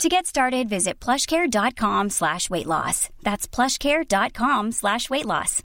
[0.00, 3.08] To get started, visit plushcare.com slash weight loss.
[3.22, 5.62] That's plushcare.com slash weight loss.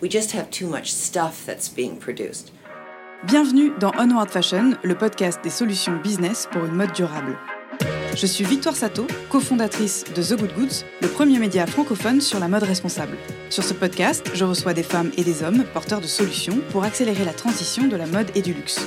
[0.00, 2.50] We just have too much stuff that's being produced.
[3.26, 7.36] Bienvenue dans Onward Fashion, le podcast des solutions business pour une mode durable.
[8.14, 12.48] Je suis Victoire Sato, cofondatrice de The Good Goods, le premier média francophone sur la
[12.48, 13.16] mode responsable.
[13.50, 17.24] Sur ce podcast, je reçois des femmes et des hommes porteurs de solutions pour accélérer
[17.24, 18.86] la transition de la mode et du luxe.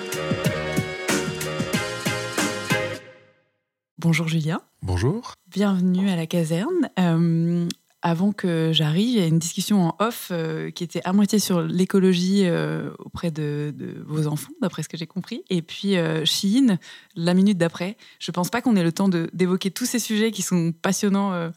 [4.01, 4.61] Bonjour Julia.
[4.81, 5.33] Bonjour.
[5.47, 6.89] Bienvenue à la caserne.
[6.97, 7.67] Euh,
[8.01, 11.37] avant que j'arrive, il y a une discussion en off euh, qui était à moitié
[11.37, 15.43] sur l'écologie euh, auprès de, de, vos enfants, d'après ce que j'ai compris.
[15.51, 16.79] Et puis Chine,
[17.15, 17.95] la minute d'après.
[18.17, 21.51] Je pense pas qu'on ait le temps d'évoquer tous ces sujets qui sont passionnants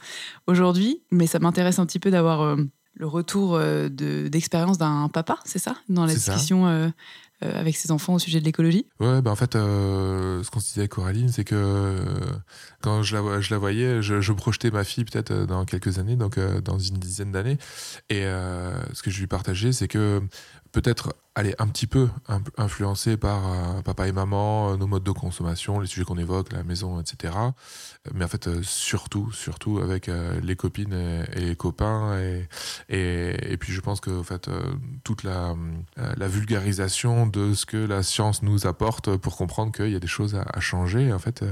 [0.47, 2.59] aujourd'hui, mais ça m'intéresse un petit peu d'avoir
[2.97, 5.77] le retour d'expérience d'un papa, c'est ça?
[5.89, 6.93] Dans la discussion
[7.53, 10.69] avec ses enfants au sujet de l'écologie Ouais, bah en fait, euh, ce qu'on se
[10.69, 12.05] disait avec Coraline, c'est que euh,
[12.83, 16.39] quand je la, voyais, je, je projetais ma fille peut-être euh, dans quelques années, donc
[16.39, 17.59] euh, dans une dizaine d'années.
[18.11, 20.23] Et ce que je lui partageais, c'est que
[20.73, 22.09] peut-être aller un petit peu
[22.57, 26.53] influencé par euh, papa et maman, euh, nos modes de consommation, les sujets qu'on évoque,
[26.53, 27.35] la maison, etc.
[28.15, 30.11] Mais en fait, euh, surtout, surtout avec
[30.43, 32.19] les copines et, les copains.
[32.19, 32.47] Et,
[32.89, 34.49] et, puis, je pense que en fait,
[35.03, 35.55] toute la,
[35.97, 40.07] la, vulgarisation de ce que la science nous apporte pour comprendre qu'il y a des
[40.07, 41.13] choses à, changer.
[41.13, 41.45] En fait,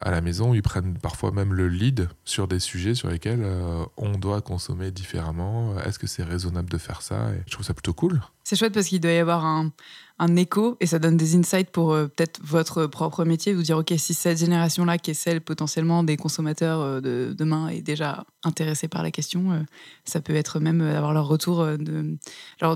[0.00, 3.46] à la maison, ils prennent parfois même le lead sur des sujets sur lesquels
[3.96, 5.78] on doit consommer différemment.
[5.80, 7.28] Est-ce que c'est raisonnable de faire ça?
[7.46, 8.20] Je trouve ça plutôt cool.
[8.48, 9.72] C'est chouette parce qu'il doit y avoir un,
[10.18, 13.78] un écho et ça donne des insights pour euh, peut-être votre propre métier, vous dire,
[13.78, 18.24] OK, si cette génération-là, qui est celle potentiellement des consommateurs euh, de demain, est déjà
[18.44, 19.60] intéressée par la question, euh,
[20.04, 21.66] ça peut être même avoir leur retour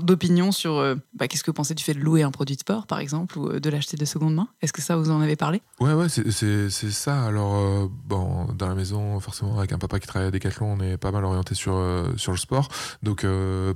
[0.03, 2.85] d'opinion sur bah, qu'est-ce que vous pensez du fait de louer un produit de sport,
[2.85, 4.47] par exemple, ou de l'acheter de seconde main?
[4.61, 5.61] Est-ce que ça, vous en avez parlé?
[5.79, 7.23] Ouais, ouais, c'est ça.
[7.23, 10.97] Alors, bon, dans la maison, forcément, avec un papa qui travaille à Decathlon, on est
[10.97, 11.81] pas mal orienté sur,
[12.17, 12.67] sur le sport.
[13.01, 13.25] Donc,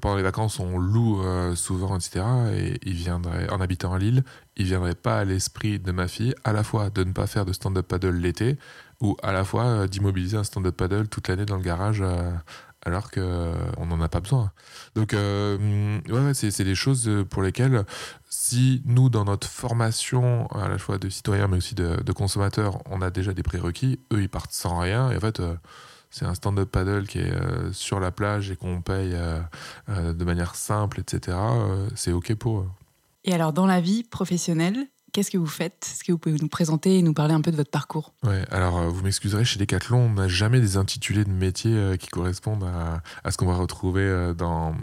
[0.01, 1.23] pendant les vacances, on loue
[1.55, 2.23] souvent, etc.
[2.55, 4.23] Et il viendrait en habitant à Lille,
[4.55, 7.45] il viendrait pas à l'esprit de ma fille à la fois de ne pas faire
[7.45, 8.57] de stand-up paddle l'été
[9.01, 12.31] ou à la fois euh, d'immobiliser un stand-up paddle toute l'année dans le garage euh,
[12.83, 14.51] alors qu'on euh, n'en a pas besoin.
[14.95, 17.83] Donc, ouais, c'est des choses pour lesquelles,
[18.29, 22.79] si nous, dans notre formation, à la fois de citoyens mais aussi de, de consommateurs,
[22.85, 25.11] on a déjà des prérequis, eux, ils partent sans rien.
[25.11, 25.41] Et en fait,
[26.11, 27.33] c'est un stand-up paddle qui est
[27.73, 29.17] sur la plage et qu'on paye
[29.89, 31.37] de manière simple, etc.
[31.95, 32.69] c'est OK pour eux.
[33.27, 35.85] Et alors, dans la vie professionnelle, qu'est-ce que vous faites?
[35.91, 38.13] Est-ce que vous pouvez nous présenter et nous parler un peu de votre parcours?
[38.23, 41.97] Ouais, alors euh, vous m'excuserez, chez Decathlon, on n'a jamais des intitulés de métiers euh,
[41.97, 44.77] qui correspondent à, à ce qu'on va retrouver euh, dans,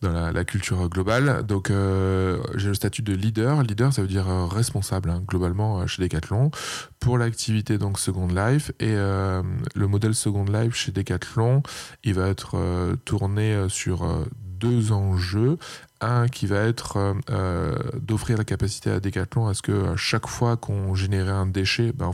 [0.00, 1.44] dans la, culture globale.
[1.44, 3.62] Donc j'ai le statut de leader.
[3.62, 6.50] Leader, ça veut dire responsable, hein, globalement, chez Decathlon,
[6.98, 8.72] pour l'activité donc Second Life.
[8.80, 11.62] Et le modèle Second Life chez Decathlon,
[12.04, 14.26] il va être tourné sur
[14.62, 15.58] deux enjeux
[16.02, 16.98] un qui va être
[17.30, 21.46] euh, d'offrir la capacité à Decathlon à ce que à chaque fois qu'on générait un
[21.46, 22.10] déchet, ben,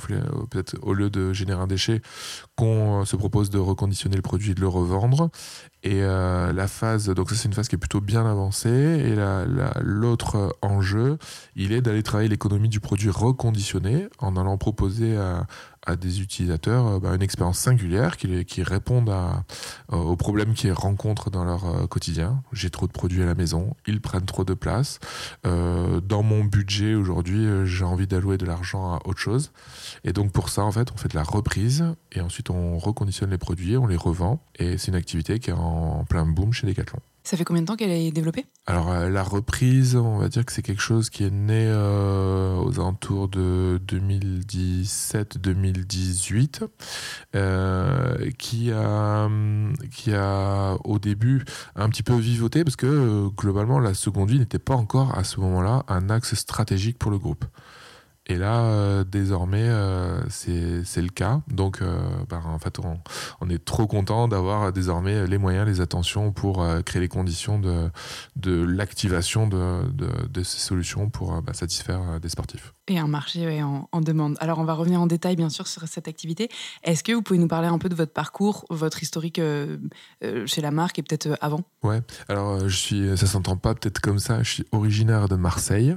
[0.50, 2.03] peut-être au lieu de générer un déchet,
[2.56, 5.31] qu'on se propose de reconditionner le produit et de le revendre.
[5.84, 8.68] Et euh, la phase, donc ça c'est une phase qui est plutôt bien avancée.
[8.68, 9.16] Et
[9.80, 11.18] l'autre enjeu,
[11.57, 15.47] il est d'aller travailler l'économie du produit reconditionné en allant proposer à,
[15.88, 19.44] à des utilisateurs bah, une expérience singulière qui, qui répondent à,
[19.88, 22.42] aux problèmes qu'ils rencontrent dans leur euh, quotidien.
[22.52, 24.98] J'ai trop de produits à la maison, ils prennent trop de place.
[25.46, 29.52] Euh, dans mon budget aujourd'hui, euh, j'ai envie d'allouer de l'argent à autre chose.
[30.04, 33.30] Et donc pour ça, en fait, on fait de la reprise et ensuite on reconditionne
[33.30, 34.40] les produits, on les revend.
[34.58, 37.00] Et c'est une activité qui est en plein boom chez Decathlon.
[37.28, 38.47] Ça fait combien de temps qu'elle est développée?
[38.65, 42.57] Alors euh, la reprise, on va dire que c'est quelque chose qui est né euh,
[42.57, 46.63] aux alentours de 2017-2018,
[47.34, 49.28] euh, qui a
[49.91, 51.45] qui a au début
[51.77, 55.39] un petit peu vivoté parce que globalement la seconde vie n'était pas encore à ce
[55.41, 57.45] moment-là un axe stratégique pour le groupe.
[58.30, 61.41] Et là, euh, désormais, euh, c'est le cas.
[61.48, 61.98] Donc, euh,
[62.28, 62.98] ben, en fait, on,
[63.41, 67.91] on, est trop content d'avoir désormais les moyens, les attentions pour créer les conditions de,
[68.36, 72.75] de l'activation de, de, de, ces solutions pour ben, satisfaire des sportifs.
[72.86, 74.36] Et un marché en, en, demande.
[74.41, 76.51] Alors, on va revenir en détail, bien sûr, sur cette activité.
[76.84, 79.41] Est-ce que vous pouvez nous parler un peu de votre parcours, votre historique
[80.21, 81.63] chez la marque et peut-être avant?
[81.83, 82.03] Ouais.
[82.28, 84.42] Alors, je suis, ça s'entend pas peut-être comme ça.
[84.42, 85.97] Je suis originaire de Marseille.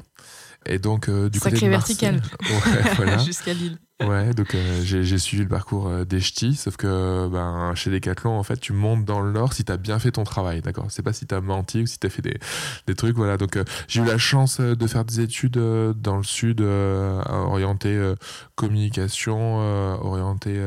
[0.65, 2.21] Et donc, euh, du Sacré côté de vertical.
[2.41, 3.17] Ouais, voilà.
[3.19, 3.77] Jusqu'à Lille.
[4.07, 8.31] Ouais, donc euh, j'ai suivi le parcours euh, des ch'tis, sauf que ben, chez Decathlon,
[8.37, 10.87] en fait, tu montes dans le Nord si tu as bien fait ton travail, d'accord?
[10.89, 12.39] C'est pas si tu as menti ou si tu as fait des,
[12.87, 13.37] des, trucs, voilà.
[13.37, 18.13] Donc euh, j'ai eu la chance de faire des études dans le Sud, orientées
[18.55, 19.57] communication,
[20.01, 20.61] orientées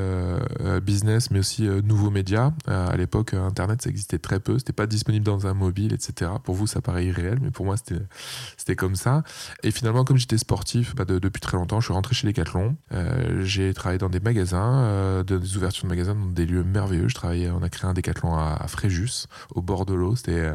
[0.83, 2.53] business, mais aussi nouveaux médias.
[2.67, 6.31] à l'époque, Internet, ça existait très peu, c'était pas disponible dans un mobile, etc.
[6.43, 9.23] Pour vous, ça paraît irréel, mais pour moi, c'était comme ça.
[9.63, 12.77] Et finalement, comme j'étais sportif bah, depuis très longtemps, je suis rentré chez Decathlon.
[12.93, 17.09] Euh, j'ai travaillé dans des magasins, euh, des ouvertures de magasins dans des lieux merveilleux.
[17.09, 20.17] Je travaillais, on a créé un décathlon à, Fréjus, au bord de l'eau.
[20.17, 20.53] C'était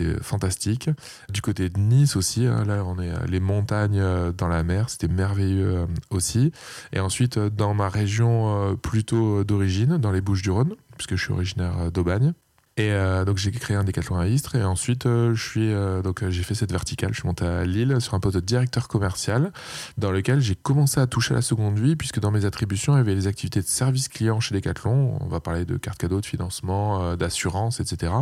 [0.00, 0.90] euh, fantastique.
[1.32, 4.02] Du côté de Nice aussi, hein, là on est les montagnes
[4.32, 6.52] dans la mer, c'était merveilleux aussi.
[6.92, 12.32] Et ensuite dans ma région plutôt d'origine, dans les Bouches-du-Rhône, puisque je suis originaire d'Aubagne,
[12.76, 16.02] et euh, donc j'ai créé un décathlon à Istres et ensuite euh, je suis euh,
[16.02, 17.10] donc j'ai fait cette verticale.
[17.12, 19.52] Je suis monté à Lille sur un poste de directeur commercial
[19.96, 23.00] dans lequel j'ai commencé à toucher la seconde vie puisque dans mes attributions il y
[23.00, 25.18] avait les activités de service client chez Decathlon.
[25.20, 28.12] On va parler de cartes cadeaux, de financement, d'assurance, etc.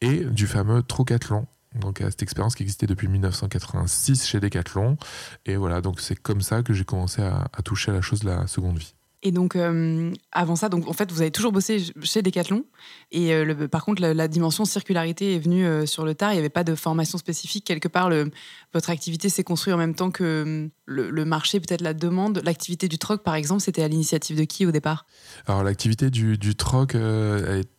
[0.00, 1.46] Et du fameux Trocathlon
[1.80, 4.96] donc cette expérience qui existait depuis 1986 chez Decathlon.
[5.44, 8.20] Et voilà, donc c'est comme ça que j'ai commencé à, à toucher à la chose
[8.20, 8.94] de la seconde vie.
[9.26, 12.66] Et donc, euh, avant ça, en fait, vous avez toujours bossé chez Decathlon.
[13.10, 16.32] Et euh, par contre, la, dimension circularité est venue euh, sur le tard.
[16.32, 17.64] Il n'y avait pas de formation spécifique.
[17.64, 18.30] Quelque part, le,
[18.74, 22.42] votre activité s'est construite en même temps que le, marché, peut-être la demande?
[22.44, 25.06] L'activité du troc, par exemple, c'était à l'initiative de qui au départ?
[25.46, 26.96] Alors, l'activité du, troc,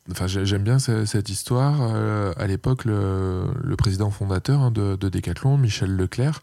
[0.10, 1.82] enfin, j'aime bien cette, histoire.
[2.38, 6.42] à l'époque, le, président fondateur hein, de, de, Decathlon, Michel Leclerc,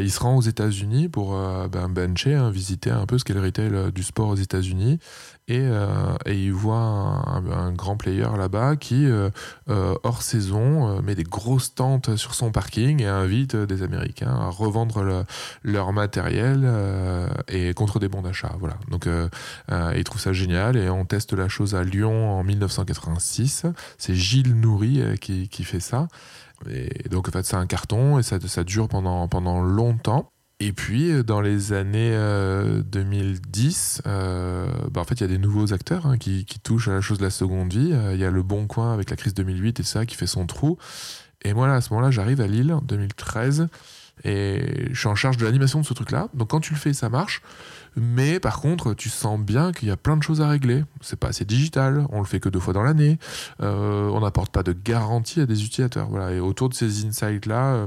[0.00, 1.38] il se rend aux États-Unis pour
[1.70, 4.98] ben, bencher, hein, visiter un peu ce qu'est le retail du sport aux États-Unis
[5.48, 9.30] et, euh, il voit un, grand player là-bas qui, euh,
[9.68, 14.48] euh, hors saison, met des grosses tentes sur son parking et invite des Américains à
[14.48, 15.24] revendre
[15.62, 16.68] leur matériel
[17.48, 18.54] et contre des bons d'achat.
[18.58, 18.76] Voilà.
[18.90, 19.08] Donc,
[19.70, 23.66] il trouve ça génial et on teste la chose à Lyon en 1986.
[23.98, 26.08] C'est Gilles Nourri qui, fait ça.
[26.70, 30.32] Et donc, en fait, c'est un carton et ça, ça dure pendant, pendant longtemps.
[30.62, 32.16] Et puis, euh, dans les années
[32.84, 36.86] 2010, euh, euh, bah, en fait, il y a des nouveaux acteurs hein, qui, touchent
[36.86, 37.92] à la chose de la seconde vie.
[38.12, 40.46] Il y a Le Bon Coin avec la crise 2008 et ça qui fait son
[40.46, 40.78] trou.
[41.42, 43.68] Et moi, là, à ce moment-là, j'arrive à Lille en 2013
[44.24, 46.28] et je suis en charge de l'animation de ce truc-là.
[46.34, 47.42] Donc, quand tu le fais, ça marche.
[47.96, 50.84] Mais par contre, tu sens bien qu'il y a plein de choses à régler.
[51.00, 53.18] C'est pas assez digital, on le fait que deux fois dans l'année.
[53.58, 56.08] on n'apporte pas de garantie à des utilisateurs.
[56.08, 56.32] Voilà.
[56.32, 57.86] Et autour de ces insights-là,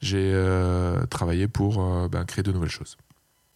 [0.00, 2.96] j'ai euh, travaillé pour euh, ben, créer de nouvelles choses.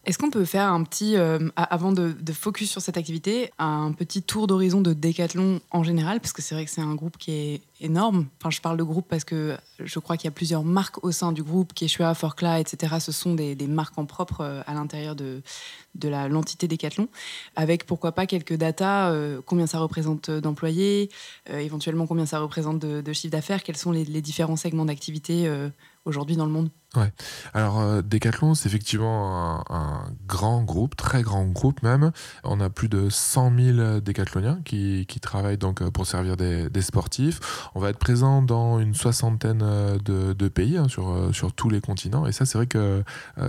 [0.05, 4.21] Est-ce qu'on peut faire un petit, euh, avant de, focus sur cette activité, un petit
[4.21, 6.19] tour d'horizon de Decathlon en général?
[6.19, 8.27] Parce que c'est vrai que c'est un groupe qui est énorme.
[8.39, 11.11] Enfin, je parle de groupe parce que je crois qu'il y a plusieurs marques au
[11.11, 12.97] sein du groupe, Keshua, Forclaz, etc.
[12.99, 15.41] Ce sont des, marques en propre à l'intérieur de,
[15.95, 17.07] de l'entité Decathlon,
[17.55, 19.11] avec pourquoi pas quelques datas,
[19.45, 21.09] combien ça représente d'employés,
[21.49, 25.51] éventuellement combien ça représente de, chiffre d'affaires, quels sont les différents segments d'activité
[26.05, 26.69] aujourd'hui dans le monde?
[27.53, 32.11] Alors euh, Decathlon, c'est effectivement un, grand groupe, très grand groupe même.
[32.43, 36.69] On a plus de 100 000 décathloniens qui, qui travaillent donc euh, pour servir des,
[36.81, 37.39] sportifs.
[37.73, 41.81] On va être présent dans une soixantaine euh, de, pays hein, sur, sur tous les
[41.81, 42.27] continents.
[42.27, 43.03] Et ça, c'est vrai que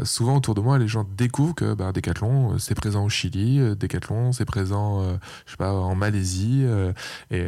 [0.05, 4.33] souvent autour de moi, les gens découvrent que bah, Decathlon, c'est présent au Chili, Decathlon,
[4.33, 5.03] c'est présent,
[5.45, 6.65] je sais pas, en Malaisie.
[7.31, 7.47] et,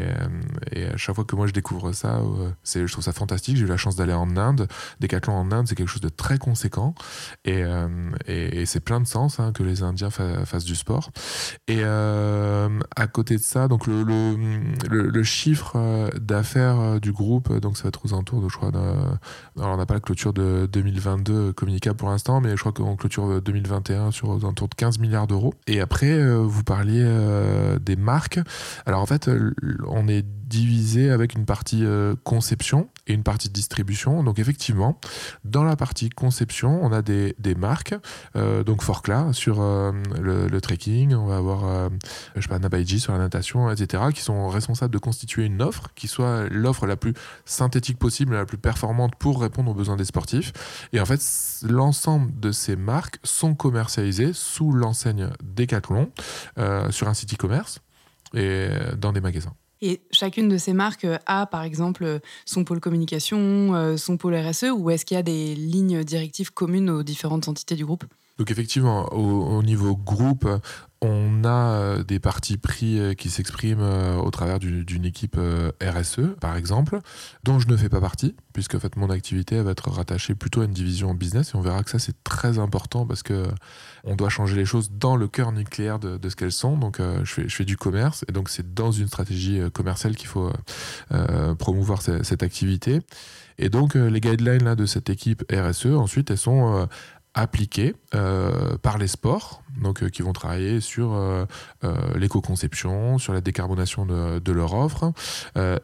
[0.85, 2.21] à chaque fois que moi je découvre ça,
[2.65, 3.57] je trouve ça fantastique.
[3.57, 4.69] J'ai eu la chance d'aller en Inde,
[5.01, 6.95] Decathlon en Inde, c'est quelque chose de très conséquent.
[7.45, 7.63] Et,
[8.27, 11.11] et, c'est plein de sens hein, que les Indiens fassent du sport.
[11.67, 18.05] Et à côté de ça, donc le, chiffre d'affaires du groupe, donc ça va être
[18.05, 19.19] aux alentours de, je crois, alors
[19.57, 23.41] on n'a pas la clôture de 2022 communicable pour l'instant, mais je crois qu'on clôture
[23.41, 25.55] 2021 sur aux alentours de 15 milliards d'euros.
[25.67, 27.05] Et après, vous parliez
[27.81, 28.41] des marques.
[28.87, 29.31] Alors en fait,
[29.87, 34.23] on est divisé avec une partie euh, conception et une partie distribution.
[34.23, 35.01] Donc effectivement,
[35.45, 37.95] dans la partie conception, on a des, marques,
[38.37, 41.91] euh, donc Forcla sur euh, le, trekking, on va avoir,
[42.37, 45.89] je sais pas, Nabaiji sur la natation, etc., qui sont responsables de constituer une offre
[45.95, 50.05] qui soit l'offre la plus synthétique possible, la plus performante pour répondre aux besoins des
[50.05, 50.53] sportifs.
[50.93, 51.21] Et en fait,
[51.63, 56.11] l'ensemble de ces marques sont commercialisées sous l'enseigne Decathlon
[56.91, 57.81] sur un site e-commerce
[58.35, 59.55] et dans des magasins.
[59.81, 64.67] Et chacune de ces marques a, par exemple, son pôle communication, euh, son pôle RSE,
[64.77, 68.05] ou est-ce qu'il y a des lignes directives communes aux différentes entités du groupe?
[68.39, 70.49] Donc effectivement, au, niveau groupe,
[71.01, 75.39] on a euh, des partis pris euh, qui s'expriment euh, au travers d'une équipe
[75.83, 76.99] RSE, par exemple,
[77.45, 80.63] dont je ne fais pas partie, puisque en fait, mon activité va être rattachée plutôt
[80.63, 83.47] à une division business, et on verra que ça c'est très important parce que
[84.05, 86.77] on doit changer les choses dans le cœur nucléaire de, ce qu'elles sont.
[86.77, 90.29] Donc je, fais, je fais du commerce, et donc c'est dans une stratégie commerciale qu'il
[90.29, 90.51] faut
[91.59, 93.01] promouvoir cette, activité.
[93.59, 96.89] Et donc les guidelines là, de cette équipe RSE, ensuite, elles sont
[97.35, 101.45] appliqués euh, par les sports, donc euh, qui vont travailler sur euh,
[102.17, 105.13] l'éco-conception, sur la décarbonation de, leur offre,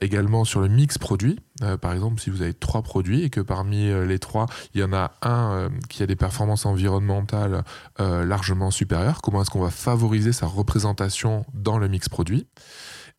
[0.00, 1.38] également sur le mix produit.
[1.80, 4.92] par exemple, si vous avez trois produits et que parmi les trois, il y en
[4.92, 7.62] a un qui a des performances environnementales
[7.98, 12.46] largement supérieures, comment est-ce qu'on va favoriser sa représentation dans le mix produit?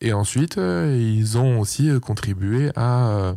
[0.01, 3.33] Et ensuite, euh, ils ont aussi euh, contribué à euh,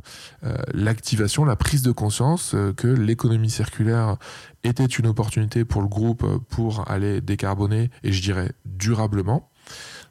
[0.75, 4.17] l'activation, la prise de conscience que l'économie circulaire
[4.65, 9.51] était une opportunité pour le groupe pour aller décarboner, et je dirais durablement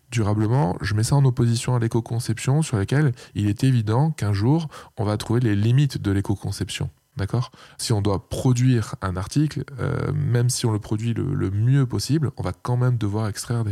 [0.10, 4.70] durablement, je mets ça en opposition à l'éco-conception sur laquelle il est évident qu'un jour,
[4.96, 6.90] on va trouver les limites de l'éco-conception.
[7.18, 7.52] D'accord?
[7.78, 12.32] Si on doit produire un article, euh, même si on le produit le, mieux possible,
[12.38, 13.64] on va quand même devoir extraire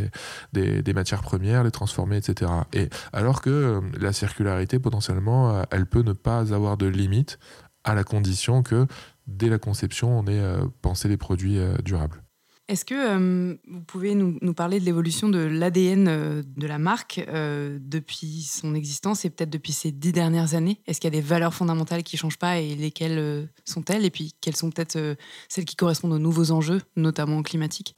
[0.53, 2.51] des, des, matières premières, les transformer, etc.
[2.73, 7.37] Et alors que euh, la circularité, potentiellement, euh, elle peut ne pas avoir de limite
[7.83, 8.87] à la condition que
[9.27, 10.41] dès la conception, on ait
[10.81, 12.24] pensé les produits durables.
[12.67, 17.23] Est-ce que euh, vous pouvez nous, parler de l'évolution de l'ADN euh, de la marque
[17.27, 20.79] euh, depuis son existence et peut-être depuis ces dix dernières années?
[20.87, 24.03] Est-ce qu'il y a des valeurs fondamentales qui ne changent pas et lesquelles sont-elles?
[24.03, 25.15] Et puis quelles sont peut-être
[25.47, 27.95] celles qui correspondent aux nouveaux enjeux, notamment climatiques?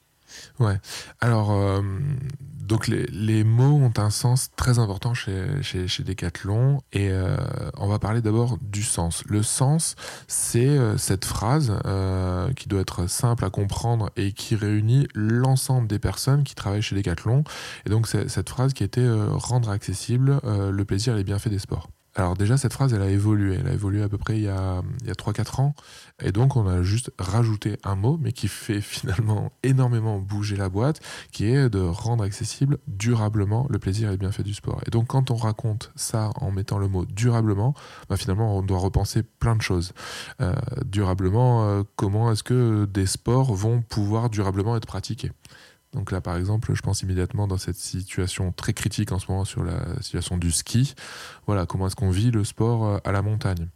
[0.60, 0.80] Ouais.
[1.22, 1.82] Alors,
[2.68, 7.38] donc les, mots ont un sens très important chez, chez, chez Decathlon et euh,
[7.78, 9.24] on va parler d'abord du sens.
[9.26, 9.96] Le sens,
[10.28, 15.88] c'est euh, cette phrase euh, qui doit être simple à comprendre et qui réunit l'ensemble
[15.88, 17.46] des personnes qui travaillent chez Decathlon.
[17.86, 21.60] Et donc c'est cette phrase qui était rendre accessible le plaisir et les bienfaits des
[21.60, 21.88] sports.
[22.18, 23.58] Alors déjà, cette phrase, elle a évolué.
[23.60, 25.76] Elle a évolué à peu près il y a, il y a 3-4 ans.
[26.20, 30.68] Et donc, on a juste rajouté un mot, mais qui fait finalement énormément bouger la
[30.68, 31.00] boîte,
[31.32, 34.82] qui est de rendre accessible durablement le plaisir et le bienfait du sport.
[34.88, 37.76] Et donc, quand on raconte ça en mettant le mot durablement,
[38.10, 39.94] bah, finalement, on doit repenser plein de choses.
[40.42, 40.56] Euh,
[40.88, 45.32] durablement, euh, comment est-ce que des sports vont pouvoir durablement être pratiqués?
[45.94, 49.46] Donc là, par exemple, je pense immédiatement dans cette situation très critique en ce moment
[49.46, 50.96] sur la situation du ski.
[51.48, 53.70] Voilà, comment est-ce qu'on vit le sport euh, à la montagne?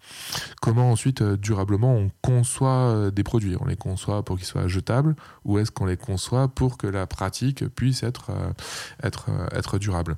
[0.61, 3.55] Comment ensuite, euh, durablement, on conçoit euh, des produits?
[3.61, 7.07] On les conçoit pour qu'ils soient jetables ou est-ce qu'on les conçoit pour que la
[7.07, 8.31] pratique puisse être,
[9.01, 10.17] être, être durable?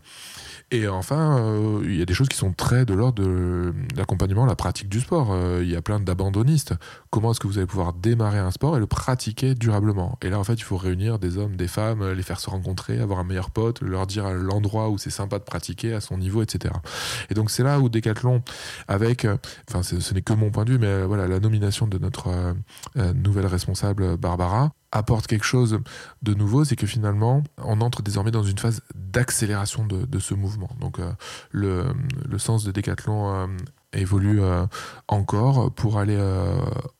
[0.72, 4.56] Et enfin, il y a des choses qui sont très de l'ordre de l'accompagnement, la
[4.56, 5.36] pratique du sport.
[5.62, 6.74] Il y a plein d'abandonnistes.
[7.12, 10.18] Comment est-ce que vous allez pouvoir démarrer un sport et le pratiquer durablement?
[10.22, 13.00] Et là, en fait, il faut réunir des hommes, des femmes, les faire se rencontrer,
[13.00, 16.42] avoir un meilleur pote, leur dire l'endroit où c'est sympa de pratiquer, à son niveau,
[16.42, 16.74] etc.
[17.30, 18.44] Et donc, c'est là où Decathlon,
[18.88, 19.38] avec, euh,
[19.70, 22.56] enfin, ce n'est que mon point de vue, mais voilà, la nomination de notre
[22.96, 25.80] nouvelle responsable, Barbara, apporte quelque chose
[26.22, 30.70] de nouveau, c'est que finalement, on entre désormais dans une phase d'accélération de, ce mouvement.
[30.80, 31.12] Donc euh,
[31.52, 33.48] le, sens de Décathlon euh,
[33.92, 34.66] évolue euh,
[35.08, 36.20] encore pour aller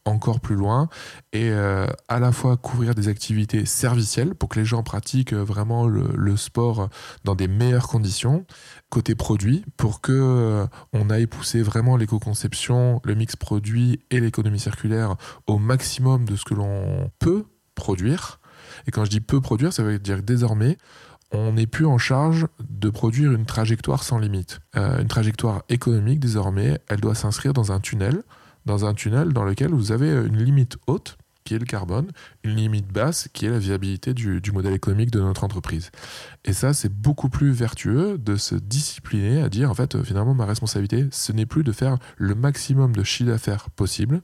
[0.06, 0.90] encore plus loin
[1.32, 6.10] et à la fois couvrir des activités servicielles pour que les gens pratiquent vraiment le,
[6.16, 6.90] le sport
[7.24, 8.46] dans des meilleures conditions
[8.94, 15.16] côté produit pour que on aille pousser vraiment l'éco-conception, le mix produit et l'économie circulaire
[15.48, 18.40] au maximum de ce que l'on peut produire.
[18.86, 20.78] Et quand je dis peu produire, ça veut dire que désormais,
[21.32, 24.60] on n'est plus en charge de produire une trajectoire sans limite.
[24.76, 28.22] Euh, une trajectoire économique, désormais, elle doit s'inscrire dans un tunnel
[28.66, 32.08] dans un tunnel dans lequel vous avez une limite haute qui est le carbone,
[32.44, 35.92] une limite basse qui est la viabilité du, modèle économique de notre entreprise.
[36.46, 40.46] Et ça, c'est beaucoup plus vertueux de se discipliner à dire, en fait, finalement, ma
[40.46, 44.22] responsabilité, ce n'est plus de faire le maximum de chiffre d'affaires possible.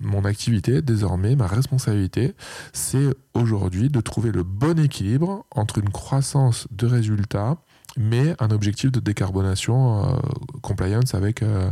[0.00, 2.34] Mon activité, désormais, ma responsabilité,
[2.72, 7.58] c'est aujourd'hui de trouver le bon équilibre entre une croissance de résultats
[7.96, 10.16] mais un objectif de décarbonation euh,
[10.62, 11.70] compliance avec euh,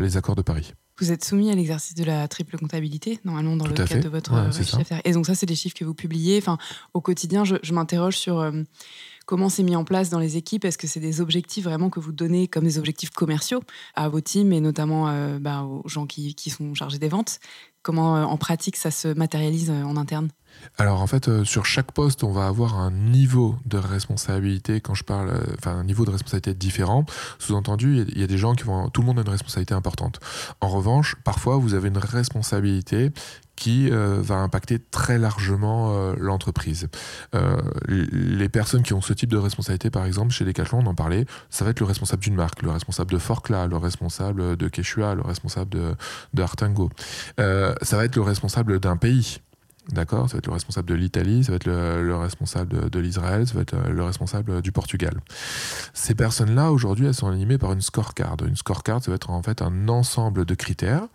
[0.00, 0.74] les accords de Paris.
[1.00, 4.32] Vous êtes soumis à l'exercice de la triple comptabilité, normalement, dans le cadre de votre
[4.32, 5.00] ouais, chiffre d'affaires.
[5.04, 6.38] Et donc, ça, c'est des chiffres que vous publiez.
[6.38, 6.58] Enfin,
[6.92, 8.50] au quotidien, je, m'interroge sur euh,
[9.28, 10.64] comment c'est mis en place dans les équipes?
[10.64, 13.60] Est-ce que c'est des objectifs vraiment que vous donnez comme des objectifs commerciaux
[13.94, 17.38] à vos teams et notamment euh, bah, aux gens qui, qui, sont chargés des ventes?
[17.82, 20.30] Comment, euh, en pratique, ça se matérialise en interne?
[20.78, 24.80] Alors en fait, sur chaque poste, on va avoir un niveau de responsabilité.
[24.80, 27.04] Quand je parle, enfin un niveau de responsabilité différent.
[27.38, 30.20] Sous-entendu, il y, a des gens qui vont, tout le monde a une responsabilité importante.
[30.62, 33.10] En revanche, parfois, vous avez une responsabilité
[33.58, 36.86] qui euh, va impacter très largement euh, l'entreprise.
[37.34, 37.56] Euh,
[37.88, 41.26] les personnes qui ont ce type de responsabilité, par exemple, chez Decathlon, on en parlait,
[41.50, 45.16] ça va être le responsable d'une marque, le responsable de Forcla, le responsable de Quechua,
[45.16, 45.94] le responsable de,
[46.34, 46.44] de
[47.82, 49.40] ça va être le responsable d'un pays.
[49.88, 53.46] D'accord Ça va être le responsable de l'Italie, ça va être le, responsable de, l'Israël,
[53.46, 55.14] ça va être le responsable du Portugal.
[55.94, 58.36] Ces personnes-là, aujourd'hui, elles sont animées par une scorecard.
[58.46, 61.06] Une scorecard, ça va être en fait un ensemble de critères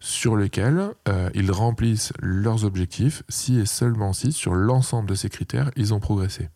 [0.00, 5.28] sur lesquels euh, ils remplissent leurs objectifs si et seulement si, sur l'ensemble de ces
[5.28, 6.48] critères, ils ont progressé.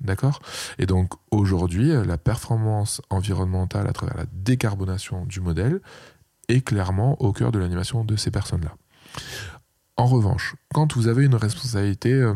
[0.00, 0.40] D'accord?
[0.78, 5.80] Et donc aujourd'hui, la performance environnementale à travers la décarbonation du modèle
[6.48, 8.74] est clairement au cœur de l'animation de ces personnes-là.
[9.98, 12.32] En revanche, quand vous avez une responsabilité euh,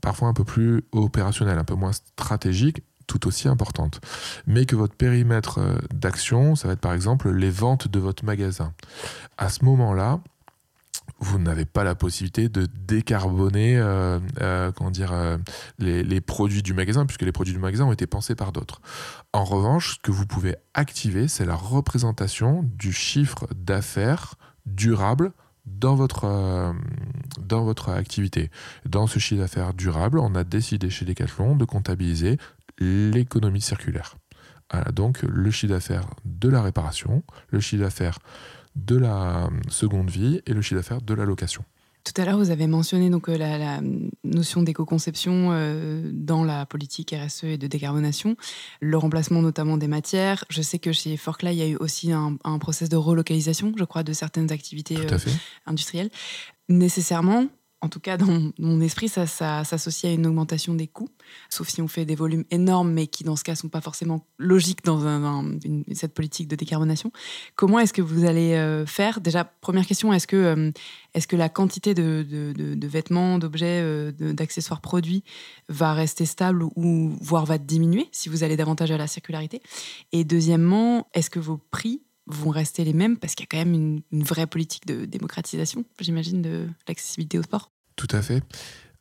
[0.00, 4.00] parfois un peu plus opérationnelle, un peu moins stratégique, tout aussi importante,
[4.46, 8.24] mais que votre périmètre euh, d'action, ça va être par exemple les ventes de votre
[8.24, 8.72] magasin.
[9.38, 10.20] À ce moment-là,
[11.18, 14.20] vous n'avez pas la possibilité de décarboner euh,
[14.92, 15.12] dire,
[15.80, 18.80] les, les, produits du magasin, puisque les produits du magasin ont été pensés par d'autres.
[19.32, 25.32] En revanche, ce que vous pouvez activer, c'est la représentation du chiffre d'affaires durable
[25.66, 26.72] dans votre, euh,
[27.40, 28.50] dans votre activité.
[28.86, 32.38] Dans ce chiffre d'affaires durable, on a décidé chez Decathlon de comptabiliser
[32.78, 34.16] l'économie circulaire.
[34.94, 38.18] donc le chiffre d'affaires de la réparation, le chiffre d'affaires
[38.76, 41.64] de la seconde vie et le chiffre d'affaires de la location.
[42.12, 43.80] Tout à l'heure, vous avez mentionné donc euh, la,
[44.24, 48.36] notion d'éco-conception euh, dans la politique RSE et de décarbonation,
[48.80, 50.44] le remplacement notamment des matières.
[50.48, 53.74] Je sais que chez Forclay, il y a eu aussi un, un process de relocalisation,
[53.76, 55.18] je crois, de certaines activités euh,
[55.66, 56.10] industrielles.
[56.68, 57.46] Nécessairement,
[57.82, 61.08] en tout cas dans mon esprit, ça, s'associe à une augmentation des coûts,
[61.48, 64.26] sauf si on fait des volumes énormes, mais qui dans ce cas sont pas forcément
[64.38, 65.00] logiques dans
[65.94, 67.10] cette politique de décarbonation.
[67.56, 69.20] Comment est-ce que vous allez euh, faire?
[69.20, 70.70] Déjà, première question, est-ce que, euh,
[71.32, 75.24] la quantité de, vêtements, d'objets, euh, d'accessoires produits
[75.68, 79.62] va rester stable ou voire va diminuer si vous allez davantage à la circularité?
[80.12, 83.64] Et deuxièmement, est-ce que vos prix vont rester les mêmes parce qu'il y a quand
[83.64, 87.70] même une, vraie politique de démocratisation, j'imagine, de l'accessibilité au sport.
[87.96, 88.42] Tout à fait.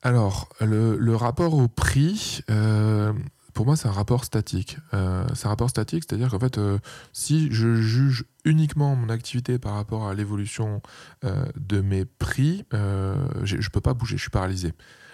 [0.02, 3.14] Alors, le, rapport au prix, euh,
[3.54, 4.78] pour moi, c'est un rapport statique.
[4.94, 6.80] Euh, c'est un rapport statique, c'est-à-dire qu'en fait, euh,
[7.12, 10.82] si je juge uniquement mon activité par rapport à l'évolution
[11.24, 14.74] de mes prix, je ne peux pas bouger, je suis paralysé.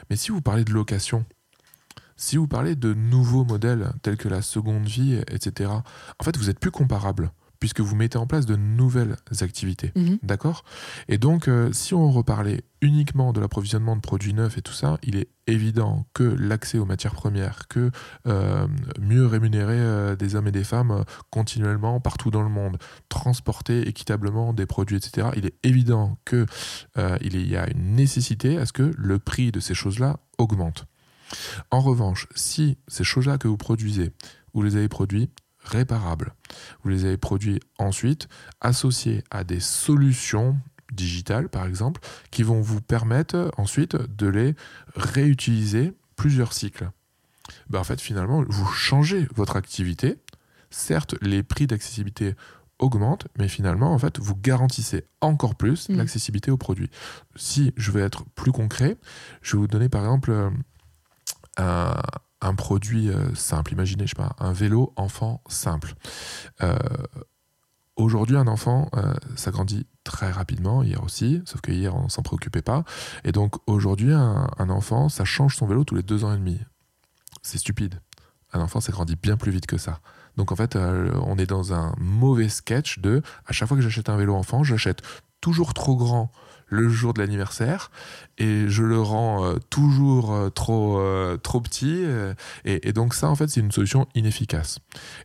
[0.10, 1.26] Mais si vous parlez de location,
[2.16, 5.72] si vous parlez de nouveaux modèles tels que la seconde vie, etc.,
[6.20, 7.32] en fait, vous êtes plus comparable
[7.66, 9.92] puisque vous mettez en place de nouvelles activités.
[9.96, 10.20] Mhm.
[10.22, 10.64] D'accord?
[11.08, 15.00] Et donc, euh, si on reparlait uniquement de l'approvisionnement de produits neufs et tout ça,
[15.02, 17.90] il est évident que l'accès aux matières premières, que
[18.28, 18.68] euh,
[19.02, 22.78] mieux rémunérer euh, des hommes et des femmes continuellement partout dans le monde,
[23.10, 26.46] transporter équitablement des produits, etc., il est évident qu'il
[27.22, 30.86] il y a une nécessité à ce que le prix de ces choses-là augmente.
[31.72, 34.12] En revanche, si ces choses-là que vous produisez,
[34.54, 35.32] vous les avez produits
[35.66, 36.34] réparables.
[36.84, 38.28] Vous les avez produits ensuite
[38.62, 40.58] associés à des solutions
[40.94, 42.02] digitales, par exemple,
[42.32, 44.56] qui vont vous permettre ensuite de les
[44.96, 46.90] réutiliser plusieurs cycles.
[47.70, 50.18] Ben en fait, finalement, vous changez votre activité.
[50.70, 52.36] Certes, les prix d'accessibilité
[52.80, 55.96] augmentent, mais finalement, en fait, vous garantissez encore plus mmh.
[55.96, 56.90] l'accessibilité aux produits.
[57.36, 58.98] Si je veux être plus concret,
[59.42, 60.50] je vais vous donner par exemple euh,
[61.58, 61.96] un,
[62.46, 63.74] un produit euh, simple.
[63.74, 65.96] Imaginez, je sais pas, un vélo enfant simple.
[66.62, 66.78] Euh,
[67.96, 72.22] aujourd'hui, un enfant, euh, ça grandit très rapidement, hier aussi, sauf que hier, on s'en
[72.22, 72.84] préoccupait pas.
[73.24, 76.60] Et donc, aujourd'hui, un, enfant, ça change son vélo tous les deux ans et demi.
[77.42, 78.00] C'est stupide.
[78.54, 80.00] Un enfant, ça grandit bien plus vite que ça.
[80.38, 84.10] Donc en fait, on est dans un mauvais sketch de à chaque fois que j'achète
[84.10, 85.02] un vélo enfant, j'achète
[85.42, 86.32] toujours trop grand
[86.68, 87.92] le jour de l'anniversaire
[88.38, 92.04] et je le rends euh, toujours euh, trop, euh, trop petit.
[92.66, 94.80] Et, donc ça, en fait, c'est une solution inefficace.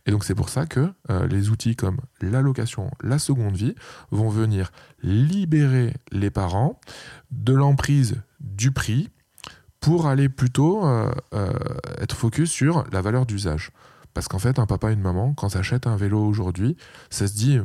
[0.05, 0.91] Et donc c'est pour ça que
[1.29, 3.75] les outils comme l'allocation, la seconde vie
[4.11, 4.71] vont venir
[5.01, 6.79] libérer les parents
[7.31, 9.09] de l'emprise du prix
[9.79, 10.83] pour aller plutôt
[11.99, 13.71] être focus sur la valeur d'usage.
[14.13, 16.75] Parce qu'en fait, un papa et une maman, quand s'achètent un vélo aujourd'hui,
[17.09, 17.59] ça se dit,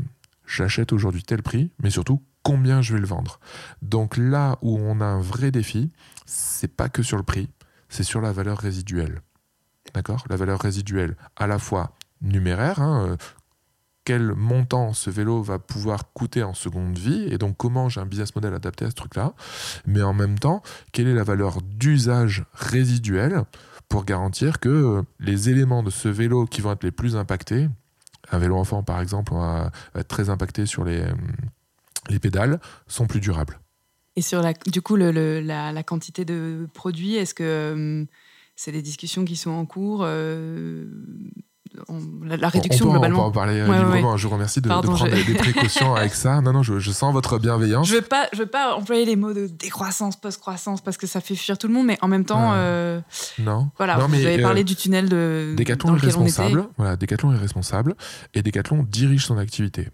[0.47, 3.41] j'achète aujourd'hui tel prix, mais surtout combien je vais le vendre.
[3.83, 5.91] Donc là où on a un vrai défi,
[6.27, 7.51] c'est pas que sur le prix,
[7.89, 9.21] c'est sur la valeur résiduelle.
[9.95, 10.25] D'accord?
[10.31, 13.17] La valeur résiduelle à la fois numéraire, hein, euh,
[14.05, 18.07] quel montant ce vélo va pouvoir coûter en seconde vie et donc comment j'ai un
[18.07, 19.33] business model adapté à ce truc-là,
[19.85, 23.43] mais en même temps, quelle est la valeur d'usage résiduelle
[23.89, 27.69] pour garantir que euh, les éléments de ce vélo qui vont être les plus impactés,
[28.31, 31.13] un vélo enfant par exemple va être très impacté sur les, euh,
[32.09, 33.61] les pédales sont plus durables.
[34.16, 38.05] Et sur la, du coup, la, quantité de produits, est-ce que euh,
[38.57, 40.87] c'est des discussions qui sont en cours euh,
[42.25, 43.19] la, réduction globalement.
[43.19, 44.17] On peut en parler euh, librement.
[44.17, 46.41] Je vous remercie de, prendre des, précautions avec ça.
[46.41, 47.89] Non, non, je, sens votre bienveillance.
[47.89, 51.07] Je ne veux, pas, je veux pas employer les mots de décroissance, post-croissance, parce que
[51.07, 53.01] ça fait fuir tout le monde, mais en même temps, euh,
[53.39, 53.71] non.
[53.77, 55.55] Voilà, vous avez parlé euh, du tunnel de.
[55.57, 56.69] Decathlon est responsable.
[56.77, 57.95] Voilà, Decathlon est responsable
[58.35, 59.89] et Decathlon dirige son activité.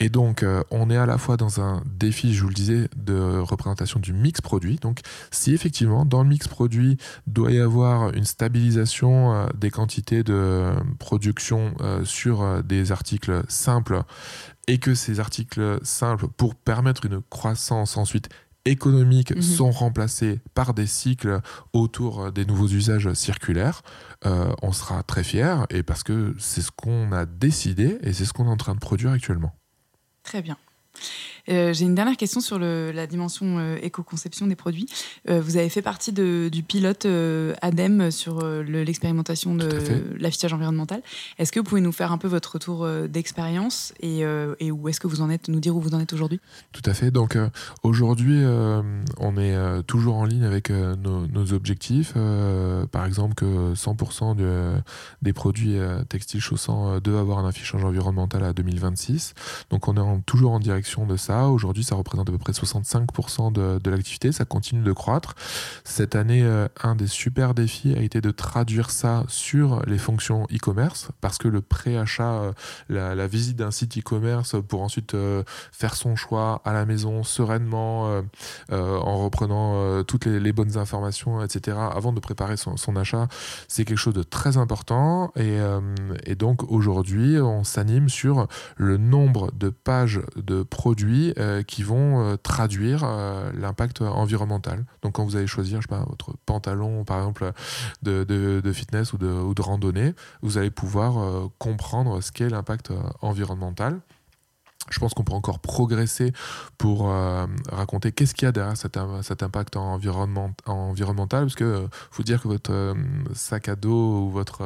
[0.00, 3.38] Et donc, on est à la fois dans un défi, je vous le disais, de
[3.38, 4.76] représentation du mix produit.
[4.76, 6.96] Donc, si effectivement, dans le mix produit,
[7.26, 11.25] doit y avoir une stabilisation des quantités de produits
[11.80, 14.02] euh, sur euh, des articles simples
[14.66, 18.28] et que ces articles simples, pour permettre une croissance ensuite
[18.64, 19.42] économique, mhm.
[19.42, 21.40] sont remplacés par des cycles
[21.72, 23.82] autour euh, des nouveaux usages circulaires,
[24.62, 28.32] on sera très fiers et parce que c'est ce qu'on a décidé et c'est ce
[28.32, 29.54] qu'on est en train de produire actuellement.
[30.24, 30.56] Très bien.
[31.48, 34.86] Euh, j'ai une dernière question sur la dimension euh, éco-conception des produits.
[35.28, 37.06] Euh, vous avez fait partie du pilote
[37.62, 41.02] ADEME sur l'expérimentation de l'affichage environnemental.
[41.38, 44.24] Est-ce que vous pouvez nous faire un peu votre retour d'expérience et,
[44.70, 46.40] où est-ce que vous en êtes, nous dire où vous en êtes aujourd'hui?
[46.72, 47.10] Tout à fait.
[47.10, 47.36] Donc
[47.82, 48.42] aujourd'hui,
[49.18, 52.14] on est toujours en ligne avec nos, objectifs.
[52.92, 54.82] par exemple, que 100%
[55.22, 55.78] des produits
[56.08, 59.34] textiles chaussants doivent avoir un affichage environnemental à 2026.
[59.70, 61.35] Donc on est toujours en direction de ça.
[61.44, 64.32] Aujourd'hui, ça représente à peu près 65% de, l'activité.
[64.32, 65.34] Ça continue de croître.
[65.84, 70.44] Cette année, euh, un des super défis a été de traduire ça sur les fonctions
[70.52, 72.52] e-commerce parce que le préachat, euh,
[72.88, 78.22] la, visite d'un site e-commerce pour ensuite euh, faire son choix à la maison sereinement
[78.70, 81.76] en reprenant toutes les, bonnes informations, etc.
[81.94, 83.28] avant de préparer son, achat,
[83.68, 85.32] c'est quelque chose de très important.
[85.36, 85.58] Et,
[86.24, 88.46] et donc aujourd'hui, on s'anime sur
[88.76, 94.84] le nombre de pages de produits euh, qui vont euh, traduire euh, l'impact environnemental.
[95.02, 97.52] Donc quand vous allez choisir, je votre pantalon par exemple
[98.02, 104.00] de, fitness ou de, randonnée, vous allez pouvoir comprendre ce qu'est l'impact environnemental.
[104.90, 106.32] Je pense qu'on peut encore progresser
[106.78, 108.96] pour euh, raconter qu'est-ce qu'il y a derrière cet,
[109.42, 112.94] impact environnement, environnemental, parce que euh, faut dire que votre euh,
[113.34, 114.62] sac à dos ou votre,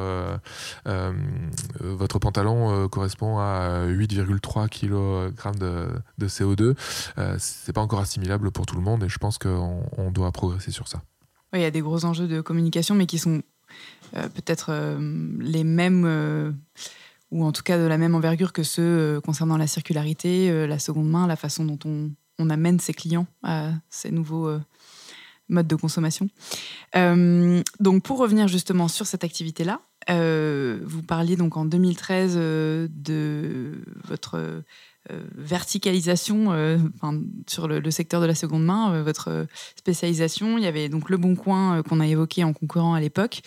[1.79, 6.75] votre pantalon correspond à 8,3 kg de, de, CO2.
[7.37, 10.71] c'est pas encore assimilable pour tout le monde et je pense qu'on on doit progresser
[10.71, 11.01] sur ça.
[11.53, 13.41] Oui, il y a des gros enjeux de communication, mais qui sont
[14.11, 14.71] peut-être
[15.39, 16.55] les mêmes
[17.31, 20.67] ou en tout cas de la même envergure que ceux euh, concernant la circularité, euh,
[20.67, 22.11] la seconde main, la façon dont on,
[22.49, 24.59] amène ses clients à ces nouveaux euh,
[25.47, 26.27] modes de consommation.
[26.95, 34.63] donc pour revenir justement sur cette activité-là, vous parliez donc en 2013 de votre
[35.35, 36.77] verticalisation euh,
[37.47, 40.57] sur le, secteur de la seconde main, euh, votre spécialisation.
[40.57, 43.41] Il y avait donc le Bon Coin qu'on a évoqué en concurrent à l'époque.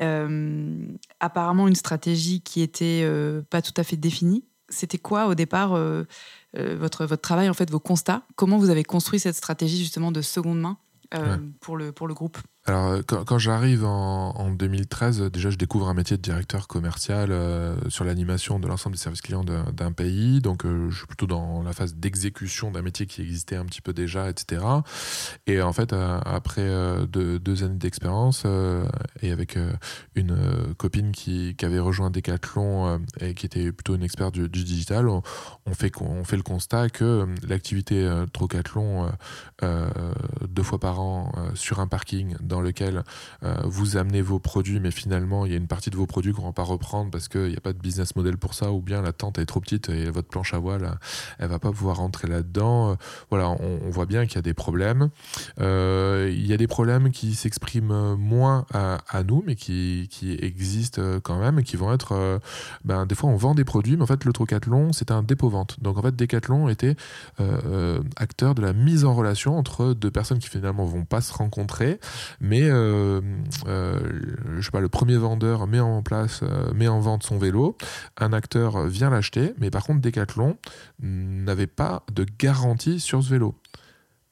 [0.00, 3.08] apparemment une stratégie qui était
[3.50, 4.44] pas tout à fait définie.
[4.68, 5.78] C'était quoi au départ
[6.54, 8.22] votre, votre travail, en fait, vos constats?
[8.34, 10.76] Comment vous avez construit cette stratégie justement de seconde main
[11.60, 12.38] pour, le, pour le groupe?
[12.66, 17.76] Alors, euh, quand, j'arrive en, 2013, déjà, je découvre un métier de directeur commercial euh,
[17.88, 20.40] sur l'animation de l'ensemble des services clients d'un pays.
[20.40, 23.80] Donc, euh, je suis plutôt dans la phase d'exécution d'un métier qui existait un petit
[23.80, 24.62] peu déjà, etc.
[25.46, 26.68] Et en fait, après
[27.06, 28.44] deux, années d'expérience
[29.22, 29.56] et avec
[30.14, 35.22] une copine qui, avait rejoint Decathlon et qui était plutôt une experte du, digital, on,
[35.72, 39.10] fait, on fait le constat que l'activité Trocathlon,
[39.62, 43.04] deux fois par an sur un parking, dans dans lequel
[43.64, 46.42] vous amenez vos produits, mais finalement, il y a une partie de vos produits qu'on
[46.42, 48.80] ne va pas reprendre parce qu'il n'y a pas de business model pour ça, ou
[48.80, 50.98] bien la tente est trop petite et votre planche à voile,
[51.38, 52.96] elle va pas pouvoir rentrer là-dedans.
[53.30, 55.10] Voilà, on, voit bien qu'il y a des problèmes.
[55.58, 60.08] il y a des problèmes qui s'expriment moins à, nous, mais qui,
[60.40, 62.40] existent quand même, et qui vont être,
[62.84, 65.80] ben, des fois, on vend des produits, mais en fait, le Trocathlon, c'est un dépôt-vente.
[65.80, 66.96] Donc, en fait, Decathlon était
[68.16, 72.00] acteur de la mise en relation entre deux personnes qui finalement vont pas se rencontrer,
[72.46, 73.20] mais euh,
[73.66, 77.76] euh, sais le premier vendeur met en place, euh, met en vente son vélo,
[78.16, 80.56] un acteur vient l'acheter, mais par contre Decathlon
[81.00, 83.54] n'avait pas de garantie sur ce vélo.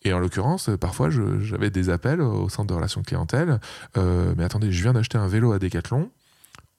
[0.02, 3.58] Et en l'occurrence, parfois, j'avais des appels au centre de relations clientèle.
[3.96, 6.10] mais attendez, je viens d'acheter un vélo à Decathlon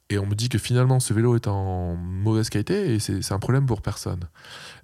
[0.10, 3.40] et on me dit que finalement ce vélo est en mauvaise qualité et c'est un
[3.40, 4.20] problème pour personne.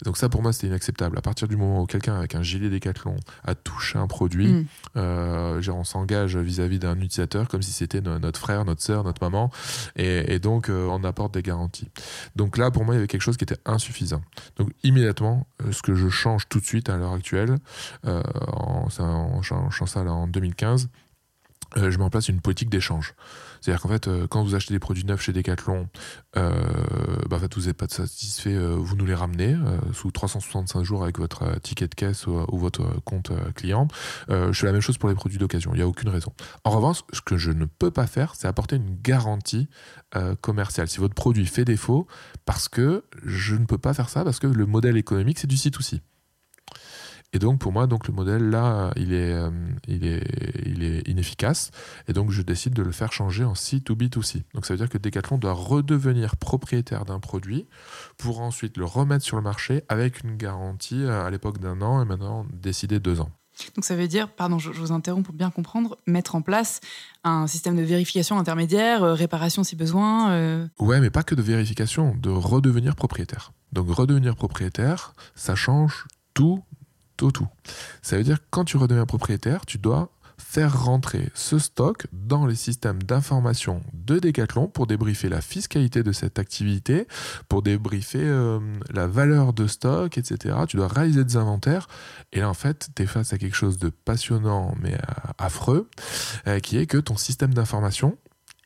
[0.03, 1.15] Donc ça pour moi c'était inacceptable.
[1.17, 4.65] À partir du moment où quelqu'un avec un gilet Décathlon a touché un produit, mm.
[4.97, 9.51] euh, on s'engage vis-à-vis d'un utilisateur comme si c'était notre frère, notre soeur, notre maman
[9.95, 11.89] et, donc euh, on apporte des garanties.
[12.36, 14.23] Donc là pour moi il y avait quelque chose qui était insuffisant.
[14.57, 17.57] Donc immédiatement euh, ce que je change tout de suite à l'heure actuelle,
[18.03, 19.41] en, en,
[20.03, 20.89] là, en 2015,
[21.75, 23.13] je mets en place une politique d'échange.
[23.62, 25.88] C'est-à-dire qu'en fait, euh, quand vous achetez des produits neufs chez Decathlon,
[26.36, 26.52] euh,
[27.30, 29.56] bah, en fait, vous n'êtes pas satisfait, euh, vous nous les ramenez
[29.93, 33.88] sous 365 jours avec votre ticket de caisse ou, votre compte client.
[34.30, 35.71] je fais la même chose pour les produits d'occasion.
[35.74, 36.34] Il n'y a aucune raison.
[36.63, 39.67] En revanche, ce que je ne peux pas faire, c'est apporter une garantie
[40.41, 40.88] commerciale.
[40.88, 42.08] Si votre produit fait défaut,
[42.45, 45.56] parce que je ne peux pas faire ça, parce que le modèle économique, c'est du
[45.56, 46.02] C2C.
[47.34, 49.50] Et donc pour moi, donc le modèle là, il est, euh,
[49.88, 50.24] il est,
[50.65, 51.72] il est inefficace.
[52.08, 54.44] Et donc je décide de le faire changer en C2B2C.
[54.54, 57.67] Donc ça veut dire que Decathlon doit redevenir propriétaire d'un produit
[58.17, 62.02] pour ensuite le remettre sur le marché avec une garantie euh, à l'époque d'un an
[62.02, 63.30] et maintenant décider deux ans.
[63.76, 66.80] Donc ça veut dire, pardon, je, vous interromps pour bien comprendre, mettre en place
[67.24, 70.67] un système de vérification intermédiaire, euh, réparation si besoin.
[70.80, 73.54] Ouais, mais pas que de vérification, de redevenir propriétaire.
[73.72, 76.63] Donc redevenir propriétaire, ça change tout
[77.29, 77.47] tout.
[78.01, 80.10] Ça veut dire que quand tu redeviens propriétaire, tu dois
[80.41, 86.12] faire rentrer ce stock dans les systèmes d'information de Decathlon pour débriefer la fiscalité de
[86.12, 87.07] cette activité,
[87.47, 88.60] pour débriefer euh,
[88.91, 90.55] la valeur de stock, etc.
[90.67, 91.88] Tu dois réaliser des inventaires.
[92.34, 95.89] Et là, en fait, tu es face à quelque chose de passionnant mais euh, affreux,
[96.47, 98.17] euh, qui est que ton système d'information,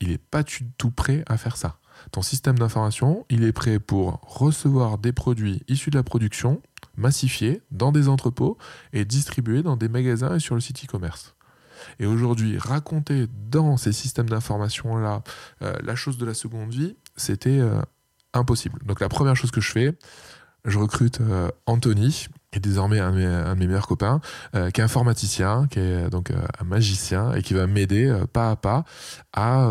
[0.01, 1.77] il n'est pas du tout prêt à faire ça.
[2.11, 6.61] Ton système d'information, il est prêt pour recevoir des produits issus de la production,
[6.97, 8.57] massifiés dans des entrepôts
[8.93, 11.35] et distribués dans des magasins et sur le site e-commerce.
[11.99, 15.23] Et aujourd'hui, raconter dans ces systèmes d'information-là
[15.61, 17.81] euh, la chose de la seconde vie, c'était euh,
[18.33, 18.79] impossible.
[18.85, 19.93] Donc la première chose que je fais,
[20.65, 24.21] je recrute euh, Anthony, est désormais un de, mes, meilleurs copains,
[24.53, 28.83] qui est informaticien, qui est donc un magicien et qui va m'aider pas à pas
[29.33, 29.69] à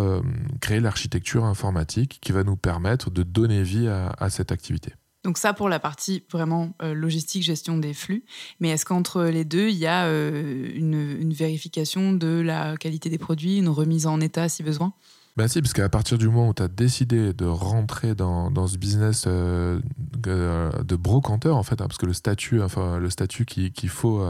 [0.60, 4.92] créer l'architecture informatique qui va nous permettre de donner vie à cette activité.
[5.24, 8.24] Donc ça pour la partie vraiment euh, logistique, gestion des flux.
[8.60, 13.18] Mais est-ce qu'entre les deux, il y a euh, une, vérification de la qualité des
[13.18, 14.92] produits, une remise en état si besoin?
[15.36, 18.66] Ben si, parce qu'à partir du moment où tu as décidé de rentrer dans, dans
[18.66, 23.44] ce business euh, de brocanteur, en fait, hein, parce que le statut, enfin, le statut
[23.44, 24.24] qu'il faut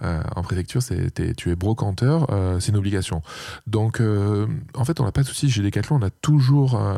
[0.00, 2.26] en préfecture, c'est tu es brocanteur,
[2.60, 3.22] c'est une obligation.
[3.66, 5.50] Donc, en fait, on n'a pas de souci.
[5.50, 6.96] Chez Decathlon, on a toujours euh,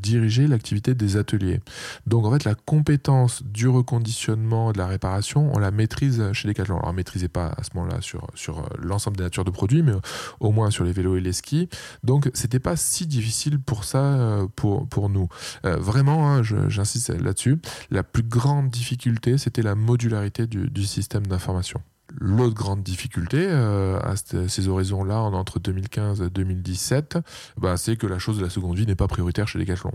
[0.00, 1.60] diriger l'activité des ateliers.
[2.06, 6.76] Donc en fait, la compétence du reconditionnement, de la réparation, on la maîtrise chez Decathlon.
[6.76, 9.50] Alors on ne maîtrisait pas à ce moment-là sur, sur euh, l'ensemble des natures de
[9.50, 9.92] produits, mais
[10.40, 11.68] au moins sur les vélos et les skis.
[12.02, 15.28] Donc c'était pas si difficile pour ça, euh, pour, pour nous.
[15.62, 17.58] vraiment, hein, j'insiste là-dessus,
[17.90, 21.80] la plus grande difficulté, c'était la modularité du, du système d'information.
[22.18, 27.18] L'autre grande difficulté euh, à ces horizons-là, entre 2015 et 2017,
[27.56, 29.92] bah, c'est que la chose de la seconde vie n'est pas prioritaire chez Decathlon.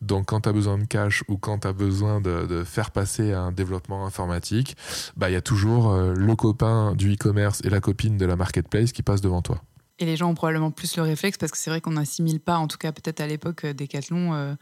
[0.00, 3.32] Donc quand tu as besoin de cash ou quand tu as besoin de, faire passer
[3.32, 4.76] un développement informatique,
[5.16, 8.36] bah, il y a toujours euh, le copain du e-commerce et la copine de la
[8.36, 9.62] marketplace qui passe devant toi.
[9.98, 12.56] Et les gens ont probablement plus le réflexe parce que c'est vrai qu'on n'assimile pas,
[12.56, 14.54] en tout cas peut-être à l'époque, Decathlon euh,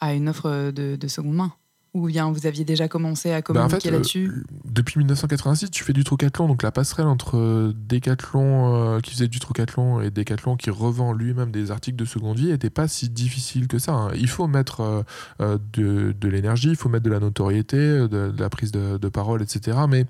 [0.00, 1.52] à une offre de seconde main.
[1.94, 5.92] Ou bien vous aviez déjà commencé à bah, communiquer là-dessus euh, Depuis 1986, tu fais
[5.92, 6.48] du trocathlon.
[6.48, 11.12] Donc la passerelle entre euh, Decathlon euh, qui faisait du trocathlon et Decathlon qui revend
[11.12, 13.92] lui-même des articles de seconde vie n'était pas si difficile que ça.
[13.92, 14.10] Hein.
[14.16, 15.04] Il faut mettre
[15.38, 19.78] de, de l'énergie, il faut mettre de la notoriété, de, la prise de, parole, etc.
[19.88, 20.06] Mais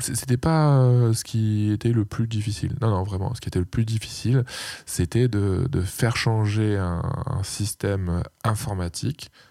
[0.00, 0.82] c'était pas
[1.12, 2.74] ce qui était le plus difficile.
[2.80, 3.34] Non, non, vraiment.
[3.34, 4.44] Ce qui était le plus difficile,
[4.84, 9.47] c'était de, faire changer un, un système informatique euh,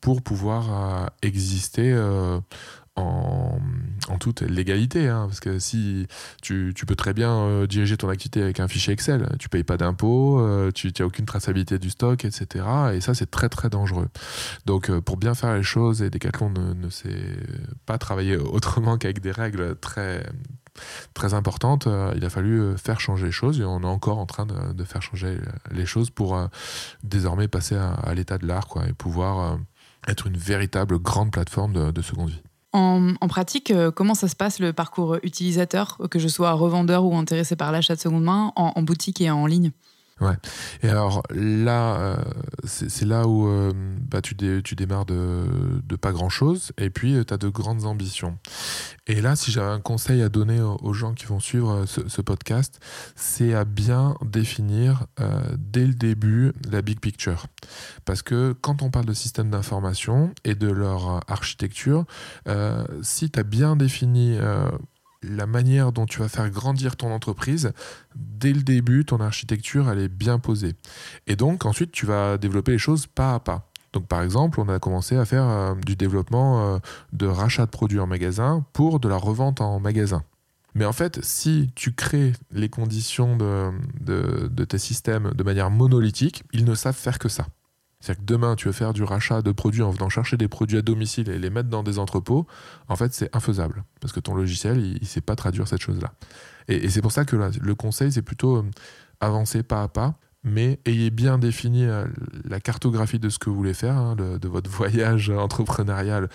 [0.00, 2.40] pour pouvoir euh, exister euh,
[2.96, 3.58] en,
[4.18, 6.08] toute légalité, hein, parce que si
[6.42, 9.76] tu, peux très bien euh, diriger ton activité avec un fichier Excel, tu payes pas
[9.76, 12.64] d'impôts, euh, tu n'as aucune traçabilité du stock, etc.
[12.94, 14.08] Et ça, c'est très très dangereux.
[14.66, 17.36] Donc, pour bien faire les choses, et Decathlon ne, ne sait
[17.86, 20.24] pas travailler autrement qu'avec des règles très
[21.14, 24.46] très importantes, il a fallu faire changer les choses et on est encore en train
[24.46, 25.38] de, faire changer
[25.70, 26.38] les choses pour
[27.02, 29.58] désormais passer à, l'état de l'art et pouvoir
[30.06, 32.42] être une véritable grande plateforme de seconde vie.
[32.72, 37.16] En, pratique, euh, comment ça se passe le parcours utilisateur, que je sois revendeur ou
[37.16, 39.72] intéressé par l'achat de seconde main, en boutique et en ligne?
[40.20, 40.34] Ouais.
[40.82, 42.16] Et alors là, euh,
[42.64, 45.46] c'est là où euh, bah, tu, démarres de,
[46.00, 48.38] pas grand-chose et puis euh, tu as de grandes ambitions.
[49.06, 52.80] Et là, si j'avais un conseil à donner aux, gens qui vont suivre ce, podcast,
[53.16, 55.06] c'est à bien définir
[55.56, 57.46] dès le début la big picture.
[58.04, 62.04] Parce que quand on parle de système d'information et de leur architecture,
[63.00, 64.36] si tu as bien défini
[65.22, 67.72] la manière dont tu vas faire grandir ton entreprise,
[68.14, 70.74] dès le début, ton architecture, elle est bien posée.
[71.26, 73.70] Et donc, ensuite, tu vas développer les choses pas à pas.
[73.92, 76.78] Donc, par exemple, on a commencé à faire euh, du développement euh,
[77.12, 80.22] de rachat de produits en magasin pour de la revente en magasin.
[80.74, 86.64] Mais en fait, si tu crées les conditions de tes systèmes de manière monolithique, ils
[86.64, 87.46] ne savent faire que ça.
[88.00, 90.78] C'est-à-dire que demain, tu veux faire du rachat de produits en venant chercher des produits
[90.78, 92.46] à domicile et les mettre dans des entrepôts,
[92.88, 93.84] en fait, c'est infaisable.
[94.00, 96.12] Parce que ton logiciel, il ne sait pas traduire cette chose-là.
[96.68, 98.64] Et, c'est pour ça que le conseil, c'est plutôt euh,
[99.20, 102.06] avancer pas à pas, mais ayez bien défini euh,
[102.44, 106.28] la cartographie de ce que vous voulez faire, hein, de votre voyage entrepreneurial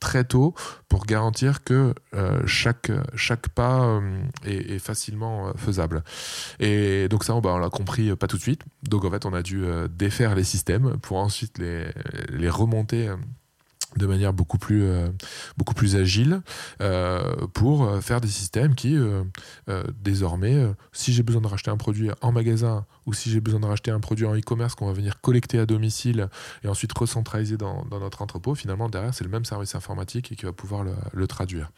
[0.00, 0.54] très tôt
[0.88, 6.02] pour garantir que euh, chaque, chaque pas euh, est, facilement euh, faisable.
[6.58, 8.62] Et donc ça, on, bah, on l'a compris pas tout de suite.
[8.82, 11.86] Donc en fait, on a dû défaire les systèmes pour ensuite les,
[12.30, 13.10] les remonter
[13.96, 15.08] de manière beaucoup plus, euh,
[15.94, 16.42] agile
[16.80, 18.96] euh, pour euh, faire des systèmes qui,
[20.02, 23.66] désormais, si j'ai besoin de racheter un produit en magasin ou si j'ai besoin de
[23.66, 26.28] racheter un produit en e-commerce qu'on va venir collecter à domicile
[26.62, 30.44] et ensuite recentraliser dans, notre entrepôt, finalement, derrière, c'est le même service informatique et qui
[30.44, 31.70] va pouvoir le, le traduire.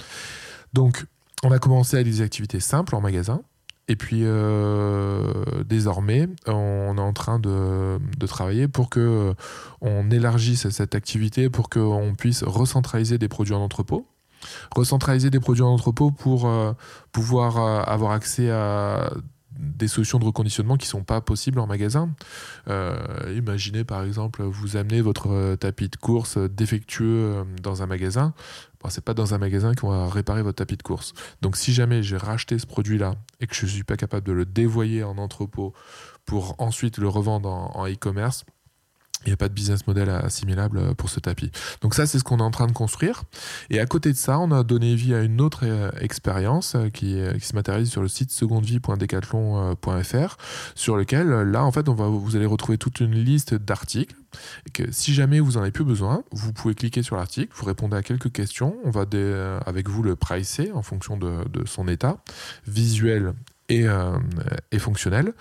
[0.72, 1.05] Donc,
[1.42, 3.42] on a commencé avec des activités simples en magasin
[3.92, 9.35] et puis euh, désormais, on est en train de, travailler pour que euh,
[9.83, 14.07] on élargisse cette activité, pour qu'on puisse recentraliser des produits en entrepôt.
[14.74, 16.72] Recentraliser des produits en entrepôt pour euh,
[17.12, 19.12] pouvoir avoir accès à
[19.62, 22.11] des solutions de reconditionnement qui ne sont pas possibles en magasin.
[23.35, 28.35] imaginez par exemple, vous amenez votre tapis de course défectueux dans un magasin
[28.90, 31.12] c'est pas dans un magasin qu'on va réparer votre tapis de course.
[31.40, 34.44] Donc si jamais j'ai racheté ce produit-là et que je suis pas capable de le
[34.44, 35.72] dévoyer en entrepôt
[36.25, 38.44] pour ensuite le revendre en e-commerce,
[39.24, 41.50] il n'y a pas de business model assimilable euh, pour ce tapis.
[41.80, 43.24] Donc ça, c'est ce qu'on est en train de construire.
[43.70, 46.88] Et à côté de ça, on a donné vie à une autre euh, expérience euh,
[46.88, 50.37] qui, se matérialise sur le site secondevie.decathlon.fr,
[50.74, 54.16] sur lequel, là, en fait, vous allez retrouver toute une liste d'articles.
[54.90, 58.02] Si jamais vous en avez plus besoin, vous pouvez cliquer sur l'article, vous répondez à
[58.02, 59.04] quelques questions, on va
[59.66, 62.16] avec vous le pricer en fonction de son état
[62.66, 63.35] visuel
[63.72, 64.18] et, euh,
[64.70, 65.32] et fonctionnel.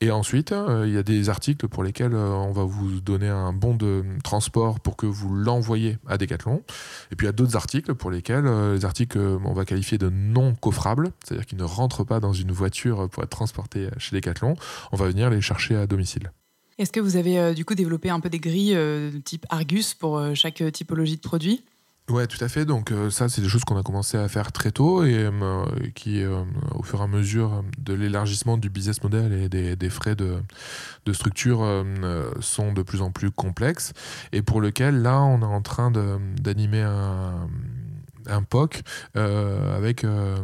[0.00, 3.28] Et ensuite, euh, il y a des articles pour lesquels euh, on va vous donner
[3.28, 6.62] un bon de transport pour que vous l'envoyez à Decathlon.
[7.10, 10.08] Et puis il y a d'autres articles pour lesquels les articles on va qualifier de
[10.08, 14.54] non coffrables, c'est-à-dire qu'ils ne rentrent pas dans une voiture pour être transportés chez Decathlon.
[14.92, 16.30] On va venir les chercher à domicile.
[16.78, 18.76] Est-ce que vous avez du coup développé un peu des grilles
[19.24, 21.64] type Argus pour chaque typologie de produit?
[22.10, 22.64] Ouais, tout à fait.
[22.64, 25.64] Donc euh, ça, c'est des choses qu'on a commencé à faire très tôt et euh,
[25.94, 26.42] qui, euh,
[26.74, 30.38] au fur et à mesure de l'élargissement du business model et des, des frais de,
[31.06, 31.64] de structure,
[32.40, 33.92] sont de plus en plus complexes
[34.32, 37.48] et pour lequel là, on est en train d'animer un
[38.26, 38.82] un POC
[39.16, 40.36] euh, avec euh,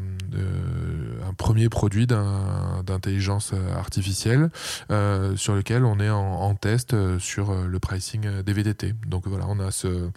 [1.26, 4.50] un premier produit d'intelligence artificielle
[4.90, 8.94] euh, sur lequel on est en, test sur le pricing des VDT.
[9.06, 10.10] Donc voilà, on a ce,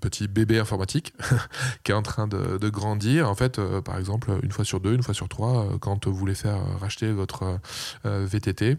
[0.00, 1.14] petit bébé informatique
[1.84, 3.28] qui est en train de grandir.
[3.28, 6.34] En fait, par exemple, une fois sur deux, une fois sur trois, quand vous voulez
[6.34, 7.58] faire racheter votre
[8.04, 8.76] VTT,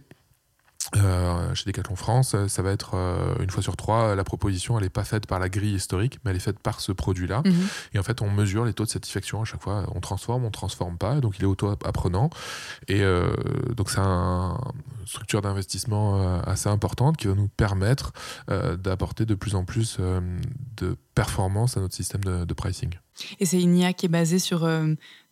[0.96, 4.84] euh, chez Decathlon France, ça va être euh, une fois sur trois, la proposition elle
[4.84, 7.42] n'est pas faite par la grille historique, mais elle est faite par ce produit-là.
[7.46, 7.68] Mhm.
[7.94, 9.86] Et en fait, on mesure les taux de satisfaction à chaque fois.
[9.96, 12.30] On transforme, on transforme pas, donc il est auto-apprenant.
[12.88, 13.34] Et euh,
[13.76, 14.58] donc c'est une
[15.06, 18.14] structure d'investissement assez importante qui va nous permettre
[18.48, 19.98] d'apporter de plus en plus
[20.78, 22.92] de performance à notre système de, pricing.
[23.40, 24.70] Et c'est une IA qui est basée sur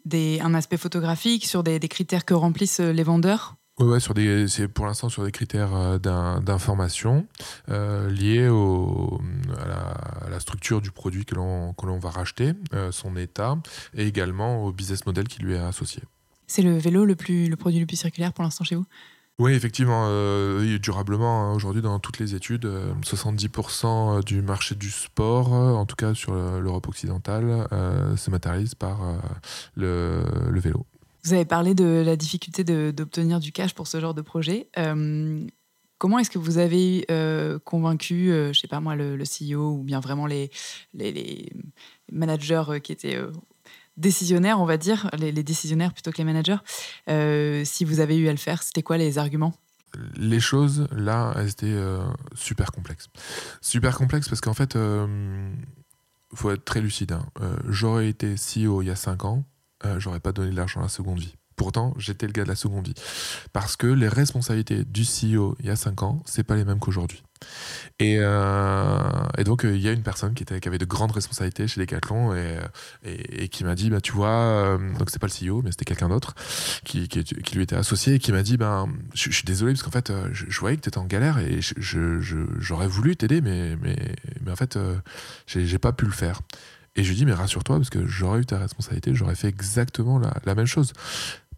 [0.06, 3.56] des, un aspect photographique, sur des, des critères que remplissent les vendeurs?
[3.80, 7.26] Ouais, sur des, c'est pour l'instant sur des critères euh, d'information
[7.70, 9.20] euh, liés au,
[9.58, 13.58] à, la, structure du produit que l'on, que l'on va racheter, euh, son état,
[13.96, 16.04] et également au business model qui lui est associé.
[16.48, 18.86] C'est le vélo le, plus, le produit le plus circulaire pour l'instant chez vous?
[19.40, 20.08] Oui, effectivement,
[20.80, 22.70] durablement, hein, aujourd'hui dans toutes les études,
[23.02, 27.68] 70% du marché du sport, en tout cas sur l'Europe occidentale,
[28.18, 29.00] se matérialise par
[29.76, 30.86] le, le vélo.
[31.24, 34.70] Vous avez parlé de la difficulté d'obtenir du cash pour ce genre de projet.
[34.78, 35.46] Euh,
[35.98, 39.78] comment est-ce que vous avez euh, convaincu, je euh, je sais pas moi, le, CEO
[39.78, 40.50] ou bien vraiment les,
[42.12, 43.20] managers qui étaient
[43.98, 46.58] décisionnaires, on va dire, les, décisionnaires plutôt que les managers,
[47.66, 49.54] si vous avez eu à le faire, c'était quoi les arguments?
[50.16, 51.80] Les choses, là, elles étaient
[52.34, 53.10] super complexes.
[53.60, 57.12] Super complexes parce qu'en fait, il faut être très lucide.
[57.12, 57.26] Hein.
[57.68, 59.44] J'aurais été CEO il y a 5 ans,
[59.86, 61.36] euh, j'aurais pas donné de l'argent à la seconde vie.
[61.56, 62.96] Pourtant, j'étais le gars de la seconde vie.
[63.54, 66.80] Parce que les responsabilités du CEO il y a 5 ans, c'est pas les mêmes
[66.80, 67.22] qu'aujourd'hui.
[68.00, 69.00] Et, euh,
[69.46, 72.34] donc, euh, il y a une personne qui, avait de grandes responsabilités chez Decathlon
[73.04, 76.10] et, qui m'a dit, bah, tu vois, donc c'est pas le CEO, mais c'était quelqu'un
[76.10, 76.34] d'autre
[76.84, 77.08] qui,
[77.54, 80.60] lui était associé et qui m'a dit, ben, je, suis désolé parce qu'en fait, je,
[80.60, 81.60] voyais que tu étais en galère et
[82.60, 83.76] j'aurais voulu t'aider, mais,
[84.50, 84.80] en fait,
[85.46, 86.42] j'ai pas pu le faire.
[86.96, 90.20] Et je lui dis, mais rassure-toi, parce que j'aurais eu ta responsabilité, j'aurais fait exactement
[90.20, 90.94] la, même chose.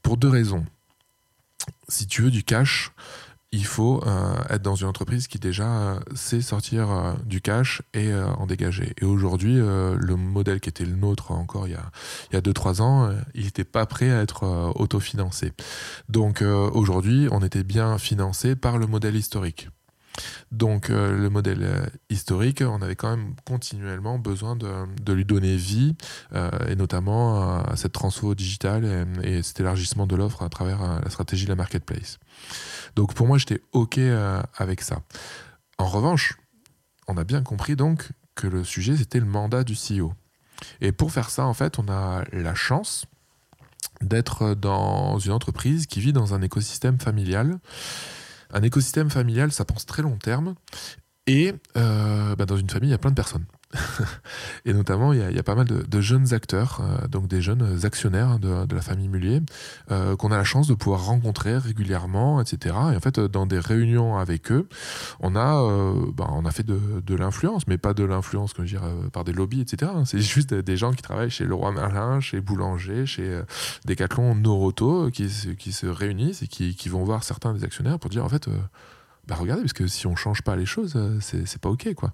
[0.02, 0.66] Pour deux raisons.
[1.88, 2.92] Si tu veux du cash,
[3.52, 7.84] il faut euh, être dans une entreprise qui déjà euh, sait sortir euh, du cash
[7.94, 8.94] et en dégager.
[9.00, 11.92] Et aujourd'hui, le modèle qui était le nôtre encore il y a,
[12.32, 15.54] il y a 2-3 ans, il n'était pas prêt à être autofinancé.
[16.10, 19.70] Donc aujourd'hui, on était bien financé par le modèle historique.
[20.52, 25.56] Donc euh, le modèle euh, historique, on avait quand même continuellement besoin de, lui donner
[25.56, 25.96] vie,
[26.34, 31.10] euh, et notamment à cette transfo digitale et, cet élargissement de l'offre à travers la
[31.10, 32.20] stratégie de la marketplace.
[32.96, 34.00] Donc pour moi, j'étais OK
[34.58, 35.02] avec ça.
[35.78, 36.38] En revanche,
[37.08, 40.14] on a bien compris donc que le sujet, c'était le mandat du CEO.
[40.82, 43.06] Et pour faire ça, en fait, on a la chance
[44.02, 47.60] d'être dans une entreprise qui vit dans un écosystème familial
[48.54, 50.56] un écosystème familial, ça pense très long terme.
[51.28, 53.46] Et euh, bah, dans une famille, il y a plein de personnes.
[54.66, 58.40] Et notamment, il y, a, pas mal de, jeunes acteurs, euh, donc des jeunes actionnaires
[58.40, 59.42] de, la famille Mullier,
[59.92, 62.76] euh, qu'on a la chance de pouvoir rencontrer régulièrement, etc.
[62.94, 64.68] Et en fait, dans des réunions avec eux,
[65.20, 69.24] on a, euh, bah, on a fait de, l'influence, mais pas de l'influence, dire, par
[69.24, 69.92] des lobbies, etc.
[70.06, 73.42] C'est juste des gens qui travaillent chez Leroy Merlin, chez Boulanger, chez
[73.86, 78.30] Decathlon, Noroto, qui, se réunissent et qui, vont voir certains des actionnaires pour dire, en
[78.30, 78.48] fait,
[79.28, 82.14] bah regardez, parce que si on change pas les choses, euh, c'est pas ok, quoi.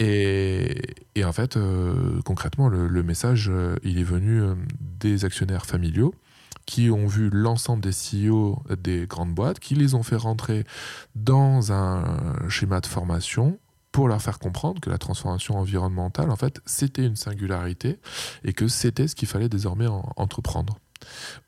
[0.00, 0.76] Et,
[1.14, 4.42] et en fait, euh, concrètement, le, message, euh, il est venu
[4.80, 6.14] des actionnaires familiaux
[6.66, 10.64] qui ont vu l'ensemble des CEO des grandes boîtes, qui les ont fait rentrer
[11.14, 12.18] dans un
[12.48, 13.58] schéma de formation
[13.90, 17.98] pour leur faire comprendre que la transformation environnementale, en fait, c'était une singularité
[18.44, 19.86] et que c'était ce qu'il fallait désormais
[20.16, 20.78] entreprendre.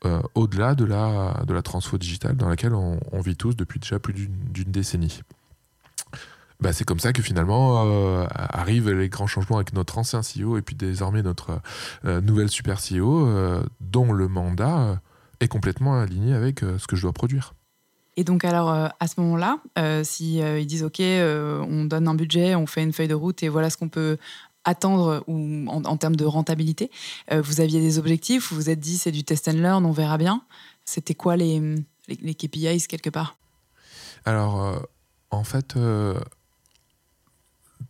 [0.05, 3.99] Euh, au-delà de la, de la transfo digitale dans laquelle on, vit tous depuis déjà
[3.99, 5.21] plus d'une décennie.
[6.59, 10.57] Bah, c'est comme ça que finalement euh, arrivent les grands changements avec notre ancien CEO
[10.57, 11.59] et puis désormais notre
[12.05, 13.27] euh, nouvelle super CEO
[13.81, 15.01] dont le mandat
[15.39, 17.53] est complètement aligné avec ce que je dois produire.
[18.17, 19.57] Et donc alors à ce moment-là,
[20.03, 23.49] si ils disent ok, on donne un budget, on fait une feuille de route et
[23.49, 24.17] voilà ce qu'on peut
[24.65, 26.91] attendre ou en, termes de rentabilité
[27.31, 29.91] euh, Vous aviez des objectifs Vous vous êtes dit c'est du test and learn, on
[29.91, 30.41] verra bien
[30.83, 31.61] C'était quoi les,
[32.07, 33.37] les, KPIs quelque part?
[34.25, 34.79] Alors, euh,
[35.29, 36.19] en fait, euh,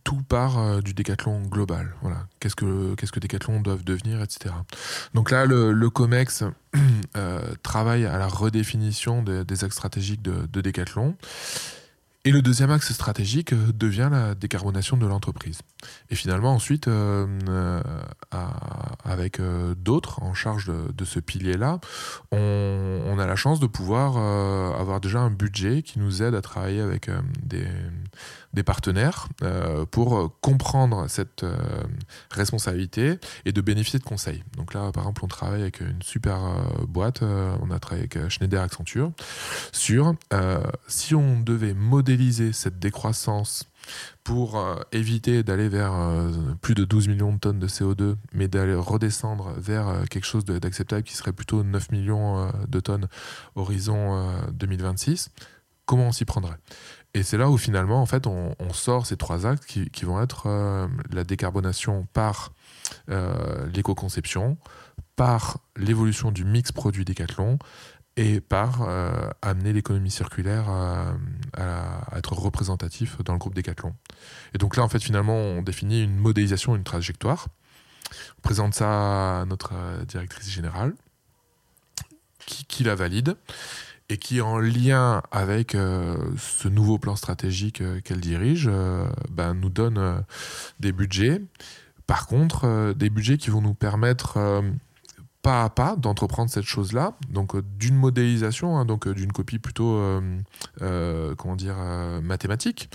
[0.04, 1.94] tout part du décathlon global.
[2.02, 2.26] Voilà.
[2.38, 4.54] Qu'est-ce que, qu'est-ce que Decathlon doivent devenir, etc.
[5.14, 6.44] Donc là, le, COMEX
[7.62, 11.16] travaille à la redéfinition des, axes stratégiques de, de Decathlon.
[12.26, 15.60] Et le deuxième axe stratégique euh, devient la décarbonation de l'entreprise.
[16.10, 17.80] Et finalement, ensuite, euh, euh,
[19.04, 19.40] avec
[19.76, 21.78] d'autres en charge de, ce pilier-là,
[22.32, 24.16] on, a la chance de pouvoir
[24.80, 27.08] avoir déjà un budget qui nous aide à travailler avec
[27.42, 27.68] des,
[28.56, 31.54] des partenaires euh, pour comprendre cette euh,
[32.30, 34.42] responsabilité et de bénéficier de conseils.
[34.56, 38.30] Donc là, par exemple, on travaille avec une super euh, boîte, on a travaillé avec
[38.30, 39.12] Schneider Accenture,
[39.72, 40.14] sur
[40.86, 43.64] si on devait modéliser cette décroissance
[44.24, 45.92] pour éviter d'aller vers
[46.62, 51.02] plus de 12 millions de tonnes de CO2, mais d'aller redescendre vers quelque chose d'acceptable
[51.02, 53.08] qui serait plutôt 9 millions de tonnes
[53.54, 55.30] horizon 2026,
[55.84, 56.56] comment on s'y prendrait?
[57.14, 60.44] Et c'est là où finalement, en fait, on, sort ces trois actes qui, vont être
[60.46, 62.52] euh, la décarbonation par
[63.08, 64.58] euh, l'éco-conception,
[65.16, 67.58] par l'évolution du mix produit Décathlon
[68.18, 68.88] et par
[69.42, 71.14] amener l'économie circulaire à,
[71.54, 73.94] à, être représentatif dans le groupe Decathlon.
[74.54, 77.48] Et donc là, en fait, finalement, on définit une modélisation, une trajectoire.
[78.38, 79.72] On présente ça à notre
[80.06, 80.94] directrice générale,
[82.68, 83.36] qui la valide
[84.08, 89.54] et qui, en lien avec euh, ce nouveau plan stratégique euh, qu'elle dirige, euh, ben,
[89.54, 90.22] nous donne
[90.80, 91.40] des budgets.
[92.06, 94.62] Par contre, des budgets qui vont nous permettre
[95.42, 100.00] pas à pas d'entreprendre cette chose-là, donc d'une modélisation, hein, donc d'une copie plutôt,
[100.78, 101.74] comment dire,
[102.22, 102.90] mathématique.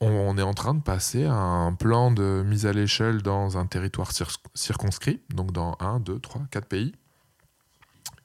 [0.00, 3.66] On, est en train de passer à un plan de mise à l'échelle dans un
[3.66, 4.12] territoire
[4.54, 6.92] circonscrit, donc dans 1, 2, 3, 4 pays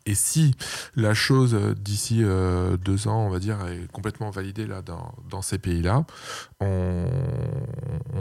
[0.10, 0.56] et si
[0.96, 5.42] la chose euh, d'ici euh, deux ans, on va dire, est complètement validée là dans,
[5.44, 6.04] ces pays-là,
[6.60, 7.06] on,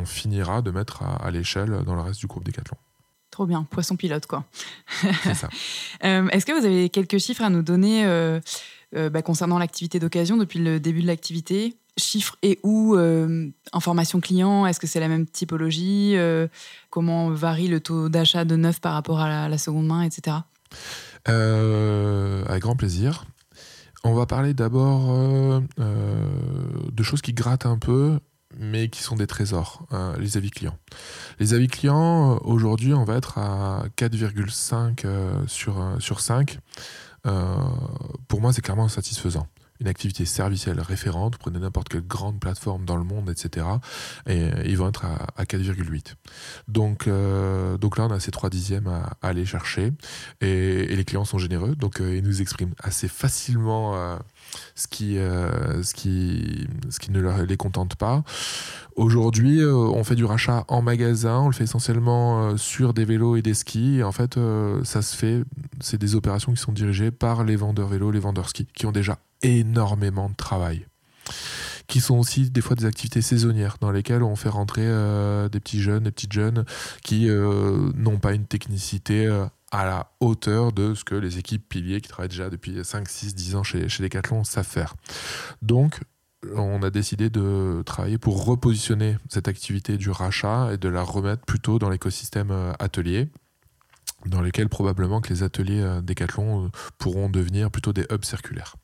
[0.05, 2.77] finira de mettre à, l'échelle dans le reste du groupe Decathlon.
[3.31, 4.45] Trop bien, poisson pilote quoi.
[5.23, 5.49] C'est ça.
[6.05, 8.07] Euh, est-ce que vous avez quelques chiffres à nous donner
[8.93, 11.75] bah, concernant l'activité d'occasion depuis le début de l'activité?
[11.97, 12.97] Chiffres et où
[13.73, 16.17] Information client Est-ce que c'est la même typologie?
[16.91, 20.37] Comment varie le taux d'achat de neuf par rapport à la, la seconde main, etc.
[21.29, 23.25] Euh, avec grand plaisir.
[24.05, 26.29] On va parler d'abord euh, euh,
[26.93, 28.21] de choses qui grattent un peu,
[28.57, 29.87] mais qui sont des trésors,
[30.19, 30.79] les avis clients.
[31.39, 36.59] Les avis clients, aujourd'hui, on va être à 4,5 sur, sur 5.
[37.23, 39.47] pour moi, c'est clairement satisfaisant
[39.81, 43.67] une activité servicielle référente, vous prenez n'importe quelle grande plateforme dans le monde, etc.
[44.27, 46.15] Et ils vont être à, 4,8.
[46.67, 49.93] Donc, euh, donc là, on a ces trois dixièmes à, aller chercher.
[50.41, 54.17] Et, les clients sont généreux, donc euh, ils nous expriment assez facilement euh,
[54.75, 58.25] ce, qui, ce, qui, ce qui ne les contente pas.
[58.97, 63.43] Aujourd'hui, on fait du rachat en magasin, on le fait essentiellement sur des vélos et
[63.43, 64.03] des skis.
[64.03, 64.39] En fait,
[64.83, 65.45] ça se fait,
[65.81, 68.93] c'est des opérations qui sont dirigées par les vendeurs vélos, les vendeurs skis, qui ont
[68.93, 70.87] déjà énormément de travail
[71.89, 75.59] qui sont aussi des fois des activités saisonnières dans lesquelles on fait rentrer euh, des
[75.59, 76.65] petits jeunes, des petites jeunes
[77.03, 81.67] qui euh, n'ont pas une technicité euh, à la hauteur de ce que les équipes
[81.67, 84.95] piliers qui travaillent déjà depuis 5, 6, 10 ans chez, chez Decathlon savent faire.
[85.63, 86.01] Donc,
[86.55, 91.45] on a décidé de travailler pour repositionner cette activité du rachat et de la remettre
[91.45, 93.29] plutôt dans l'écosystème atelier
[94.27, 98.77] dans lesquels probablement que les ateliers euh, Decathlon euh, pourront devenir plutôt des hubs circulaires.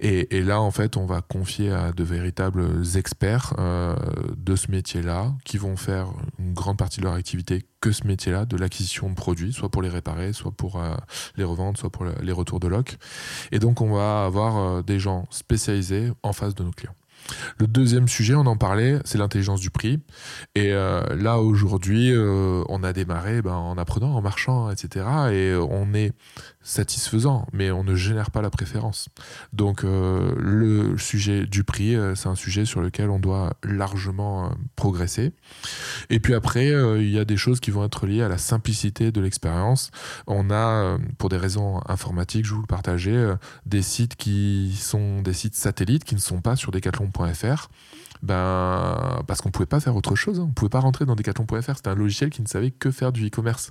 [0.00, 3.96] Et, là, en fait, on va confier à de véritables experts euh,
[4.36, 8.44] de ce métier-là, qui vont faire une grande partie de leur activité que ce métier-là,
[8.44, 10.80] de l'acquisition de produits, soit pour les réparer, soit pour
[11.36, 12.96] les revendre, soit pour les retours de loc.
[13.52, 16.94] Et donc, on va avoir des gens spécialisés en face de nos clients.
[17.58, 20.00] Le deuxième sujet, on en parlait, c'est l'intelligence du prix.
[20.54, 25.06] Et euh, là, aujourd'hui, euh, on a démarré ben, en apprenant, en marchant, etc.
[25.32, 26.12] Et on est
[26.64, 29.08] satisfaisant, mais on ne génère pas la préférence.
[29.52, 34.46] Donc euh, le sujet du prix, euh, c'est un sujet sur lequel on doit largement
[34.46, 35.32] euh, progresser.
[36.08, 39.12] Et puis après, il y a des choses qui vont être liées à la simplicité
[39.12, 39.90] de l'expérience.
[40.26, 43.34] On a, pour des raisons informatiques, je vous le partager,
[43.66, 47.68] des sites qui sont des sites satellites qui ne sont pas sur decathlon.fr
[48.24, 50.40] ben, parce qu'on pouvait pas faire autre chose.
[50.40, 50.46] Hein.
[50.48, 51.76] On pouvait pas rentrer dans decathlon.fr.
[51.76, 53.70] C'était un logiciel qui ne savait que faire du e-commerce.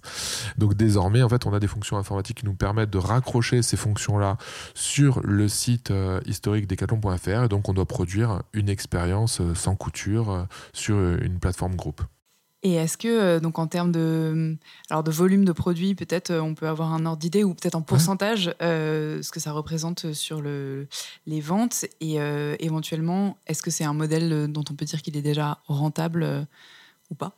[0.60, 3.78] Donc désormais, en fait, on a des fonctions informatiques qui nous permettent de raccrocher ces
[3.78, 4.38] fonctions-là
[4.76, 7.46] sur le site euh, historique decathlon.fr.
[7.46, 12.04] Et donc, on doit produire une expérience euh, sans couture euh, sur une plateforme groupe.
[12.66, 14.56] Et est-ce que, euh, donc en termes de,
[14.90, 17.76] alors de volume de produits, peut-être euh, on peut avoir un ordre d'idée ou peut-être
[17.76, 20.88] en pourcentage euh, ce que ça représente sur le,
[21.28, 22.20] les ventes et
[22.60, 26.48] éventuellement, est-ce que c'est un modèle dont on peut dire qu'il est déjà rentable
[27.10, 27.36] ou pas?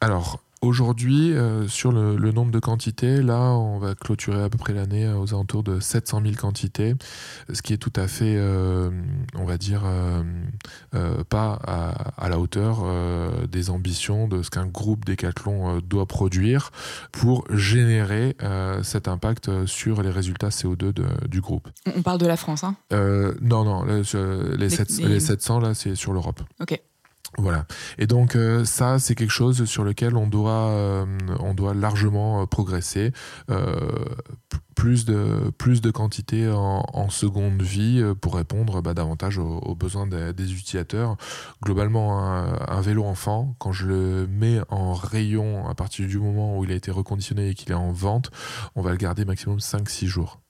[0.00, 4.72] Alors, Aujourd'hui, euh, sur le, nombre de quantités, là, on va clôturer à peu près
[4.72, 6.94] l'année euh, aux alentours de 700 000 quantités,
[7.52, 8.90] ce qui est tout à fait, euh,
[9.34, 9.82] on va dire,
[11.28, 11.58] pas
[12.16, 12.84] à, la hauteur
[13.46, 16.70] des ambitions de ce qu'un groupe Decathlon doit produire
[17.12, 18.36] pour générer
[18.82, 20.92] cet impact sur les résultats CO2
[21.28, 21.68] du groupe.
[21.94, 22.76] On parle de la France, hein?
[22.90, 24.02] Non, non, les,
[24.56, 26.40] les, les 700, là, c'est sur l'Europe.
[26.60, 26.80] Ok.
[27.36, 27.66] Voilà.
[27.98, 31.04] Et donc euh, ça, c'est quelque chose sur lequel on doit, euh,
[31.40, 33.12] on doit largement euh, progresser.
[34.74, 40.52] plus de plus de quantité en, seconde vie pour répondre bah, davantage aux, besoins des,
[40.52, 41.16] utilisateurs.
[41.62, 46.64] Globalement, un, vélo enfant, quand je le mets en rayon à partir du moment où
[46.64, 48.30] il a été reconditionné et qu'il est en vente,
[48.74, 50.40] on va le garder maximum 5-6 jours.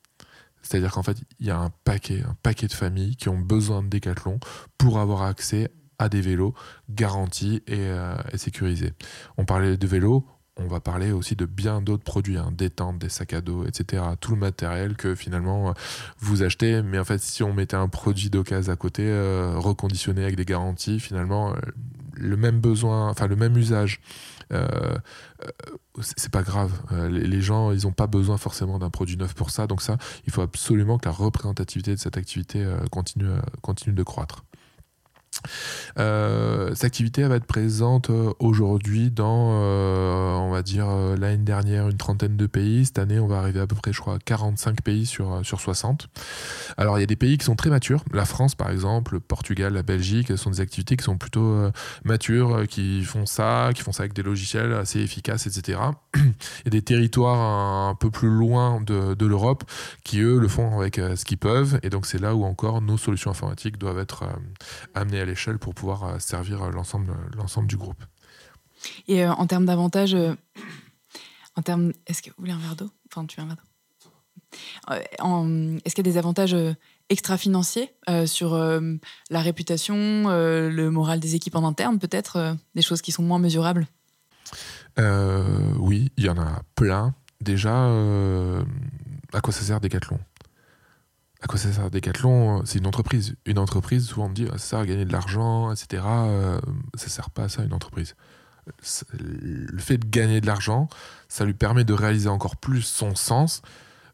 [0.63, 3.83] C'est-à-dire qu'en fait, il y a un paquet, un paquet de familles qui ont besoin
[3.83, 4.41] de Décathlon
[4.79, 5.71] pour avoir accès
[6.09, 6.55] des vélos
[6.91, 8.93] garantis et, euh, sécurisés.
[9.37, 10.27] On parlait de vélos,
[10.57, 13.67] on va parler aussi de bien d'autres produits, hein, des tentes, des sacs à dos,
[13.67, 14.03] etc.
[14.21, 15.75] Tout le matériel que finalement
[16.19, 16.83] vous achetez.
[16.83, 19.05] Mais en fait, si on mettait un produit d'occasion à côté,
[19.57, 21.55] reconditionné avec des garanties, finalement,
[22.17, 24.01] le même besoin, enfin le même usage.
[24.53, 24.97] Euh,
[26.01, 26.73] c'est pas grave.
[27.11, 29.67] les, gens, ils n'ont pas besoin forcément d'un produit neuf pour ça.
[29.67, 29.97] Donc ça,
[30.27, 34.45] il faut absolument que la représentativité de cette activité continue de croître.
[35.99, 40.87] Euh, cette activité va être présente euh, aujourd'hui dans, euh, on va dire,
[41.19, 42.87] l'année dernière, une trentaine de pays.
[42.87, 46.09] Cette année, on va arriver à peu près, je crois, 45 pays sur, sur 60.
[46.77, 48.05] Alors, il y a des pays qui sont très matures.
[48.13, 51.71] La France, par exemple, le Portugal, la Belgique, ce sont des activités qui sont plutôt
[52.05, 55.79] matures, qui font ça, qui font ça avec des logiciels assez efficaces, etc.
[56.17, 56.23] il
[56.65, 59.65] y a des territoires un, peu plus loin de, de l'Europe
[60.05, 61.79] qui, eux, le font avec ce qu'ils peuvent.
[61.83, 64.25] Et donc, c'est là où encore nos solutions informatiques doivent être
[64.95, 68.03] amenées à l'échelle pour pouvoir euh, servir euh, l'ensemble, l'ensemble du groupe.
[69.09, 70.17] Et euh, en termes d'avantages,
[71.57, 72.91] en termes, est-ce que vous voulez un verre d'eau?
[73.11, 73.63] Enfin, tu veux un verre d'eau?
[75.85, 76.57] Est-ce qu'il y a des avantages
[77.09, 77.91] extra-financiers
[78.27, 79.95] sur la réputation,
[80.29, 83.89] le moral des équipes en interne, peut-être des choses qui sont moins mesurables?
[84.99, 87.15] Oui, il y en a plein.
[87.41, 87.75] Déjà,
[89.33, 90.21] à quoi ça sert Decathlon?
[91.45, 93.37] À quoi ça sert Decathlon C'est une entreprise.
[93.45, 96.03] Une entreprise, souvent on me dit, ça sert à gagner de l'argent, etc.
[96.07, 96.59] Euh,
[96.95, 98.17] ça sert pas à ça, une entreprise.
[99.13, 100.89] Le fait de gagner de l'argent,
[101.29, 103.61] ça lui permet de réaliser encore plus son sens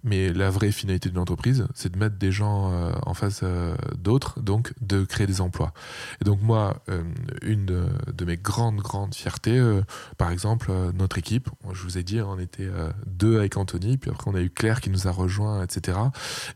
[0.05, 3.75] mais la vraie finalité d'une entreprise, c'est de mettre des gens euh, en face euh,
[3.99, 5.73] d'autres, donc de créer des emplois.
[6.21, 7.03] Et donc moi, euh,
[7.43, 9.61] une de, mes grandes, grandes fiertés,
[10.19, 12.69] par exemple, notre équipe, je vous ai dit, on était
[13.07, 15.99] deux avec Anthony, puis après on a eu Claire qui nous a rejoint, etc.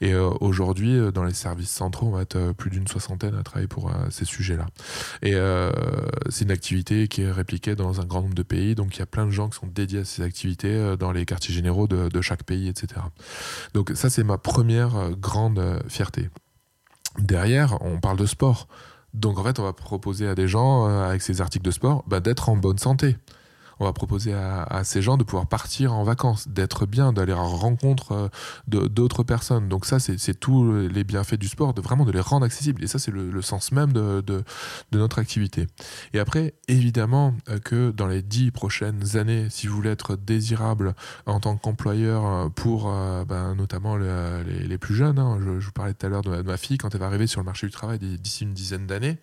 [0.01, 3.91] Et aujourd'hui, dans les services centraux, on va être plus d'une soixantaine à travailler pour
[4.11, 4.67] ces sujets-là.
[5.23, 5.35] Et
[6.29, 9.03] c'est une activité qui est répliquée dans un grand nombre de pays, donc il y
[9.03, 12.09] a plein de gens qui sont dédiés à ces activités dans les quartiers généraux de,
[12.09, 13.01] de chaque pays, etc.
[13.74, 16.30] Donc ça, c'est ma première euh, grande euh, fierté.
[17.18, 18.68] Derrière, on parle de sport.
[19.12, 22.05] Donc en fait, on va proposer à des gens, euh, avec ces articles de sport,
[22.07, 23.16] bah, d'être en bonne santé
[23.81, 27.37] on va proposer à, ces gens de pouvoir partir en vacances, d'être bien, d'aller à
[27.37, 29.68] rencontre euh, d'autres personnes.
[29.68, 32.83] Donc ça, c'est tous les bienfaits du sport, de vraiment de les rendre accessibles.
[32.85, 34.45] Et ça, c'est le, sens même de, de,
[34.93, 35.66] notre activité.
[36.12, 40.95] Et après, évidemment euh, que dans les dix prochaines années, si vous voulez être désirable
[41.27, 46.07] en tant qu'employeur euh, pour ben, notamment les, plus jeunes, hein, je, vous parlais tout
[46.07, 48.45] à l'heure de, ma fille, quand elle va arriver sur le marché du travail d'ici
[48.45, 49.18] une dizaine d'années,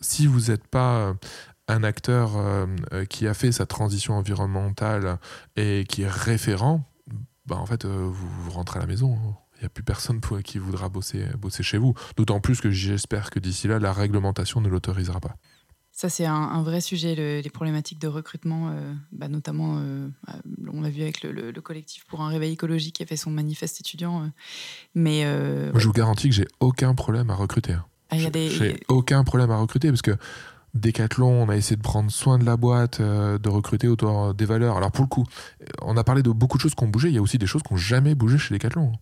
[0.00, 1.14] si vous n'êtes pas
[1.68, 5.18] un acteur euh, euh, qui a fait sa transition environnementale
[5.56, 6.84] et qui est référent,
[7.46, 9.16] bah en fait, euh, vous, rentrez à la maison.
[9.56, 11.94] Il n'y a plus personne pour, qui voudra bosser, bosser chez vous.
[12.16, 15.36] D'autant plus que j'espère que d'ici là, la réglementation ne l'autorisera pas.
[15.90, 18.72] Ça, c'est un, vrai sujet, les problématiques de recrutement,
[19.10, 19.82] bah, notamment,
[20.72, 23.80] on l'a vu avec le, collectif pour un réveil écologique qui a fait son manifeste
[23.80, 24.30] étudiant.
[24.94, 25.24] mais
[25.72, 27.72] Moi, je vous garantis que j'ai aucun problème à recruter.
[27.72, 27.84] Hein.
[28.10, 30.16] Ah, j'ai aucun problème à recruter parce que
[30.74, 34.44] Décathlon, on a essayé de prendre soin de la boîte, euh, de recruter autour des
[34.44, 34.76] valeurs.
[34.76, 35.24] Alors pour le coup,
[35.82, 37.46] on a parlé de beaucoup de choses qui ont bougé, il y a aussi des
[37.46, 38.92] choses qui n'ont jamais bougé chez Decathlon.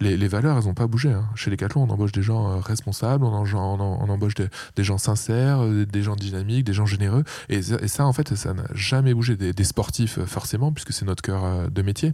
[0.00, 1.12] Les, les valeurs, elles n'ont pas bougé.
[1.12, 1.28] Hein.
[1.34, 6.02] Chez Decathlon, on embauche des gens euh, responsables, on, embauche des, gens sincères, euh, des
[6.02, 7.24] gens dynamiques, des gens généreux.
[7.48, 9.36] Et, ça, en fait, ça n'a jamais bougé.
[9.36, 12.12] Des, sportifs, forcément, puisque c'est notre cœur de métier.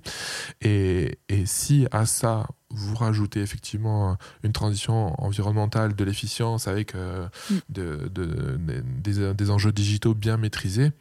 [0.60, 7.28] Et, et si à ça, vous rajoutez effectivement une transition environnementale, de l'efficience avec euh,
[7.50, 9.32] mm.
[9.34, 10.92] des, enjeux digitaux bien maîtrisés,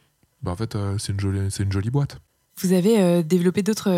[0.42, 2.18] bah en fait, euh, c'est une, jolie, une jolie boîte.
[2.60, 3.90] Vous avez euh, développé d'autres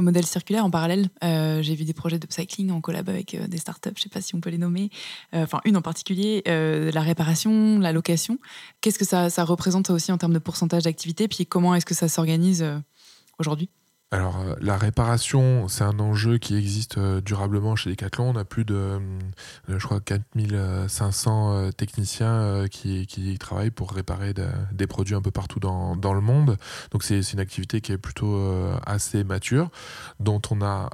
[0.00, 1.08] modèles circulaires en parallèle.
[1.22, 4.34] J'ai vu des projets d'upcycling en collab avec des startups, je ne sais pas si
[4.34, 4.90] on peut les nommer.
[5.32, 8.38] Enfin, une en particulier, la réparation, la location.
[8.80, 11.28] Qu'est-ce que ça, ça, représente aussi en termes de pourcentage d'activité?
[11.28, 12.64] Puis comment est-ce que ça s'organise
[13.38, 13.68] aujourd'hui?
[14.14, 18.30] Alors, euh, la réparation, c'est un enjeu qui existe euh, durablement chez Decathlon.
[18.30, 18.98] On a plus de, euh,
[19.66, 24.32] je crois, 4500 techniciens qui, travaillent pour réparer
[24.70, 26.56] des produits un peu partout dans, le monde.
[26.92, 28.40] Donc, c'est une activité qui est plutôt
[28.86, 29.70] assez mature,
[30.20, 30.90] dont on a,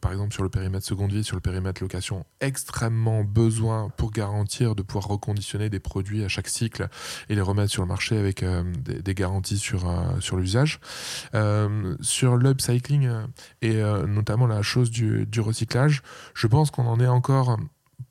[0.00, 4.74] par exemple, sur le périmètre seconde vie, sur le périmètre location, extrêmement besoin pour garantir
[4.74, 6.88] de pouvoir reconditionner des produits à chaque cycle
[7.28, 10.80] et les remettre sur le marché avec des, des, garanties sur, sur l'usage.
[12.00, 13.26] sur le upcycling euh,
[13.62, 16.02] et euh, notamment la chose du, recyclage,
[16.34, 17.58] je pense qu'on en est encore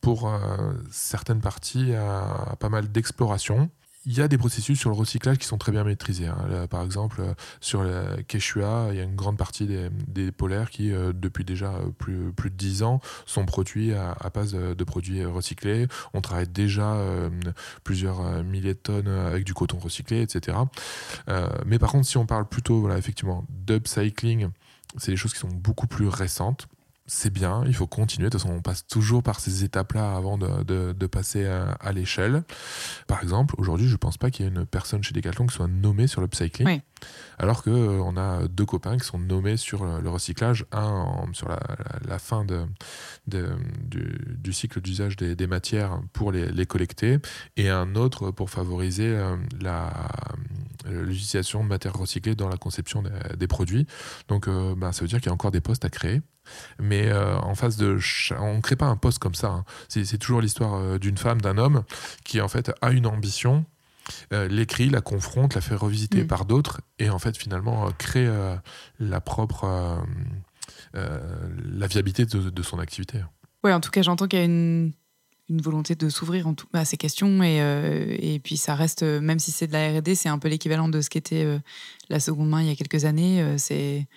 [0.01, 3.69] pour euh, certaines parties à, pas mal d'exploration.
[4.05, 6.27] Il y a des processus sur le recyclage qui sont très bien maîtrisés.
[6.27, 6.67] Hein.
[6.69, 9.67] par exemple, euh, sur la Quechua, il y a une grande partie
[10.07, 14.15] des, polaires qui, euh, depuis déjà euh, plus, plus de 10 ans, sont produits à,
[14.33, 15.87] base de, produits recyclés.
[16.13, 16.97] On travaille déjà
[17.83, 20.57] plusieurs milliers de tonnes avec du coton recyclé, etc.
[21.65, 24.49] mais par contre, si on parle plutôt, effectivement, d'upcycling,
[24.97, 26.67] c'est des choses qui sont beaucoup plus récentes
[27.05, 28.29] c'est bien, il faut continuer.
[28.29, 32.43] De toute façon, on passe toujours par ces étapes-là avant de, passer à, l'échelle.
[33.07, 35.55] Par exemple, aujourd'hui, je ne pense pas qu'il y ait une personne chez Decathlon qui
[35.55, 36.79] soit nommée sur l'upcycling.
[37.37, 41.49] Alors qu'on euh, on a deux copains qui sont nommés sur le recyclage, un sur
[41.49, 42.65] la, fin de,
[43.27, 47.19] du, cycle d'usage des, matières pour les, collecter,
[47.57, 49.35] et un autre pour favoriser euh,
[50.85, 53.03] l'utilisation de matières recyclées dans la conception
[53.37, 53.85] des, produits.
[54.29, 54.47] Donc
[54.77, 56.21] bah, ça veut dire qu'il y a encore des postes à créer.
[56.79, 57.97] Mais euh, en face de.
[58.39, 59.47] On ne crée pas un poste comme ça.
[59.47, 59.65] Hein.
[59.87, 61.83] C'est toujours l'histoire euh, d'une femme, d'un homme
[62.23, 63.65] qui en fait a une ambition,
[64.31, 66.27] euh, l'écrit, la confronte, la fait revisiter mm.
[66.27, 68.29] par d'autres et en fait finalement crée
[68.99, 70.01] la propre.
[70.93, 73.19] la viabilité de, son activité.
[73.63, 74.91] Oui, en tout cas, j'entends qu'il y a une,
[75.49, 77.57] une volonté de s'ouvrir à ces questions et,
[78.19, 81.01] et, puis ça reste, même si c'est de la R&D, c'est un peu l'équivalent de
[81.01, 81.59] ce qu'était
[82.09, 83.57] la seconde main il y a quelques années.
[83.57, 84.07] c'est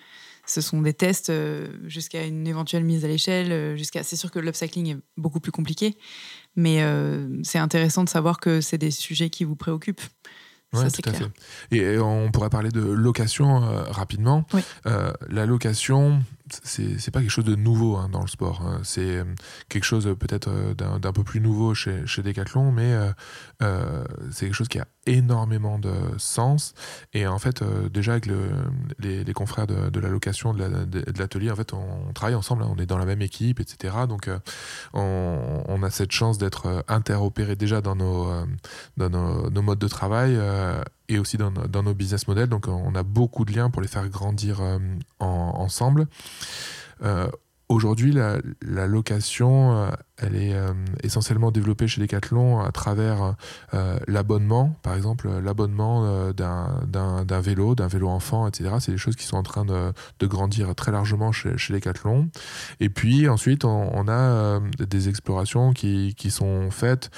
[0.47, 3.51] ce sont des tests euh, jusqu'à une éventuelle mise à l'échelle.
[3.51, 5.97] Euh, jusqu'à, c'est sûr que l'upcycling est beaucoup plus compliqué,
[6.55, 10.01] mais euh, c'est intéressant de savoir que c'est des sujets qui vous préoccupent.
[10.73, 11.25] Oui, tout à fait.
[11.71, 14.45] Et on pourrait parler de location rapidement.
[14.83, 16.19] la location,
[16.63, 18.61] c'est pas quelque chose de nouveau hein, dans le sport.
[18.61, 18.81] Hein.
[18.83, 19.23] C'est euh,
[19.69, 22.97] quelque chose peut-être euh, d'un peu plus nouveau chez, Decathlon, mais
[23.61, 26.73] euh, c'est quelque chose qui a énormément de sens.
[27.13, 28.49] Et en fait, déjà avec le,
[28.99, 30.87] les, confrères de, la location de
[31.17, 32.73] l'atelier, en fait, on, travaille ensemble, hein.
[32.75, 33.95] on est dans la même équipe, etc.
[34.07, 34.29] Donc,
[34.93, 38.27] on, a cette chance d'être interopéré déjà dans nos,
[38.97, 40.37] dans nos, modes de travail
[41.09, 42.49] et aussi dans, nos business models.
[42.49, 44.79] Donc on a beaucoup de liens pour les faire grandir euh,
[45.19, 46.07] ensemble.
[47.03, 47.27] Euh,
[47.69, 50.55] aujourd'hui, la, location, euh, elle est
[51.03, 53.35] essentiellement développée chez Decathlon à travers
[54.07, 58.75] l'abonnement, par exemple l'abonnement d'un vélo, d'un vélo enfant, etc.
[58.79, 59.93] C'est des choses qui sont en train de,
[60.25, 62.29] grandir très largement chez, chez Decathlon.
[62.79, 67.11] Et puis ensuite, on, a des explorations qui sont faites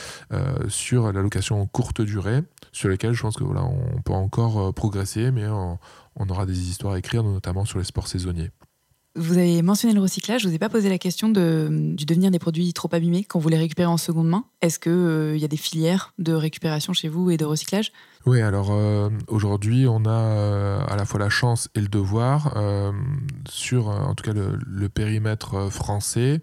[0.67, 4.71] sur la location courte durée sur lesquels je pense que voilà, on peut encore euh,
[4.71, 5.77] progresser, mais on,
[6.29, 8.51] aura des histoires à écrire, notamment sur les sports saisonniers.
[9.15, 10.43] Vous avez mentionné le recyclage.
[10.43, 13.39] Je vous ai pas posé la question de, du devenir des produits trop abîmés quand
[13.39, 14.45] vous les récupérez en seconde main.
[14.61, 17.91] Est-ce qu'il euh, y a des filières de récupération chez vous et de recyclage
[18.25, 22.53] Oui, alors euh, aujourd'hui, on a à la fois la chance et le devoir,
[23.47, 26.41] sur en tout cas le, périmètre français,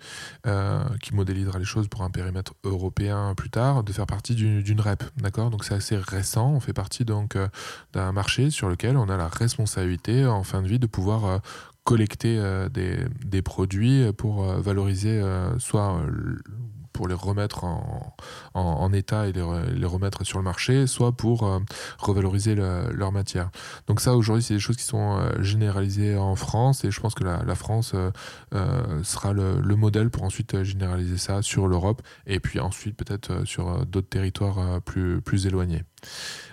[1.03, 5.05] qui modélisera les choses pour un périmètre européen plus tard, de faire partie d'une REP.
[5.19, 5.51] D'accord?
[5.51, 6.51] Donc c'est assez récent.
[6.51, 7.37] On fait partie donc
[7.93, 11.41] d'un marché sur lequel on a la responsabilité en fin de vie de pouvoir
[11.87, 16.03] collecter euh, des, produits pour euh, valoriser euh, soit
[16.97, 17.65] pour les remettre
[18.55, 21.61] en, état et les, remettre sur le marché, soit pour
[21.99, 23.51] revaloriser leur matière.
[23.87, 27.25] Donc ça, aujourd'hui, c'est des choses qui sont généralisées en France et je pense que
[27.25, 27.95] la, France
[29.03, 34.09] sera le, modèle pour ensuite généraliser ça sur l'Europe et puis ensuite peut-être sur d'autres
[34.09, 35.85] territoires plus, plus éloignés.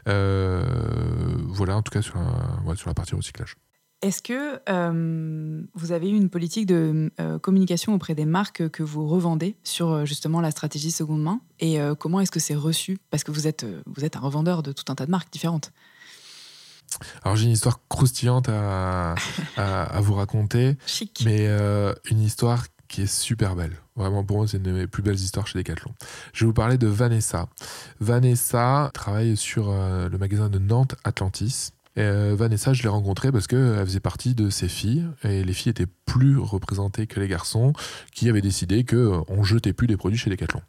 [0.05, 3.55] voilà, en tout cas sur la partie recyclage.
[4.03, 9.07] Est-ce que euh, vous avez une politique de euh, communication auprès des marques que vous
[9.07, 11.39] revendez sur euh, justement la stratégie seconde main?
[11.61, 12.97] Et comment est-ce que c'est reçu?
[13.09, 15.71] Parce que vous êtes, vous êtes un revendeur de tout un tas de marques différentes.
[17.23, 19.15] Alors j'ai une histoire croustillante à,
[19.55, 20.75] à, vous raconter.
[20.85, 21.23] Chic.
[21.23, 21.47] Mais
[22.11, 23.77] une histoire qui est super belle.
[23.95, 25.93] Vraiment, pour moi, c'est une de mes plus belles histoires chez Decathlon.
[26.33, 27.47] Je vais vous parler de Vanessa.
[28.01, 31.71] Vanessa travaille sur le magasin de Nantes Atlantis.
[31.97, 35.71] Euh, Vanessa, je l'ai rencontrée parce qu'elle faisait partie de ces filles, et les filles
[35.71, 37.73] étaient plus représentées que les garçons,
[38.13, 40.61] qui avaient décidé qu'on ne jetait plus des produits chez Decathlon.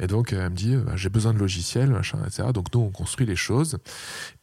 [0.00, 2.48] Et donc, elle me dit, bah, j'ai besoin de logiciels, machin, etc.
[2.52, 3.78] Donc, nous, on construit les choses.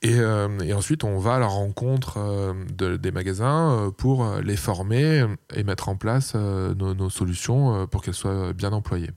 [0.01, 5.64] Et, euh, ensuite, on va à la rencontre euh, des magasins pour les former et
[5.64, 9.12] mettre en place nos, solutions pour qu'elles soient bien employées.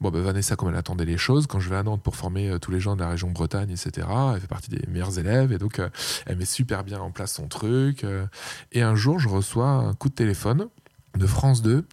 [0.00, 2.50] Bon, ben Vanessa, comme elle attendait les choses, quand je vais à Nantes pour former
[2.50, 5.52] euh, tous les gens de la région Bretagne, etc., elle fait partie des meilleurs élèves
[5.52, 5.88] et donc euh,
[6.26, 8.04] elle met super bien en place son truc.
[8.04, 8.26] Euh.
[8.72, 10.68] et un jour, je reçois un coup de téléphone
[11.16, 11.86] de France 2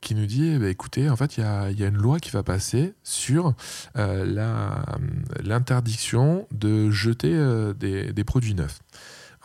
[0.00, 2.42] qui nous dit eh ben, écoutez, en fait, il y a, une loi qui va
[2.42, 3.54] passer sur
[3.94, 7.34] l'interdiction de jeter
[7.78, 8.80] des, produits neufs.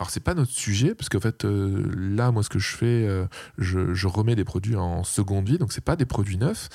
[0.02, 3.06] Alors c'est pas notre sujet parce qu'en fait euh, là moi ce que je fais,
[3.06, 3.24] euh,
[3.56, 6.70] je, remets des produits en seconde vie, donc c'est pas des produits neufs,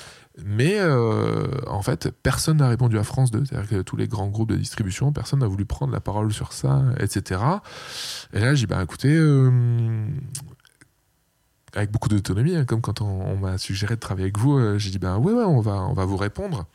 [0.46, 4.28] mais euh, en fait personne n'a répondu à France 2, c'est-à-dire que tous les grands
[4.28, 7.42] groupes de distribution, personne n'a voulu prendre la parole sur ça, etc.
[8.32, 9.14] Et là j'ai bah écoutez
[11.74, 14.98] avec beaucoup d'autonomie, hein, comme quand on, m'a suggéré de travailler avec vous, j'ai dit
[14.98, 16.66] ben ouais ouais on va on va vous répondre.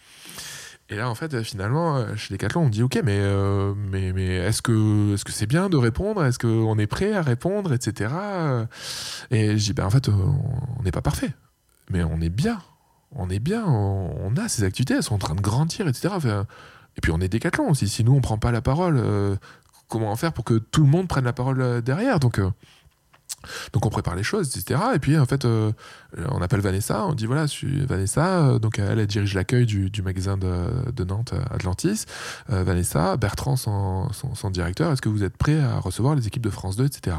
[0.90, 4.12] Et là, en fait, finalement, euh, chez Decathlon, on me dit, ok, mais, euh, mais,
[4.12, 6.24] mais est-ce que c'est bien de répondre?
[6.26, 8.14] Est-ce qu'on est prêt à répondre, etc.
[9.32, 11.34] Et je dis, ben en fait, on n'est pas parfait,
[11.90, 12.60] mais on est bien,
[13.12, 16.14] on est bien, on, a ces activités, elles sont en train de grandir, etc.
[16.98, 17.88] et puis on est Decathlon aussi.
[17.88, 19.36] Si nous on prend pas la parole, euh,
[19.88, 22.20] comment faire pour que tout le monde prenne la parole derrière?
[22.20, 22.42] Donc
[23.74, 24.80] donc on prépare les choses, etc.
[24.96, 25.72] Et puis en fait, euh,
[26.30, 27.46] on appelle Vanessa, on dit voilà,
[27.88, 32.06] Vanessa, euh, donc elle, dirige l'accueil du, magasin de, Nantes Atlantis.
[32.50, 36.44] Euh, Vanessa, Bertrand, son, son directeur, est-ce que vous êtes prêt à recevoir les équipes
[36.44, 37.18] de France 2, etc.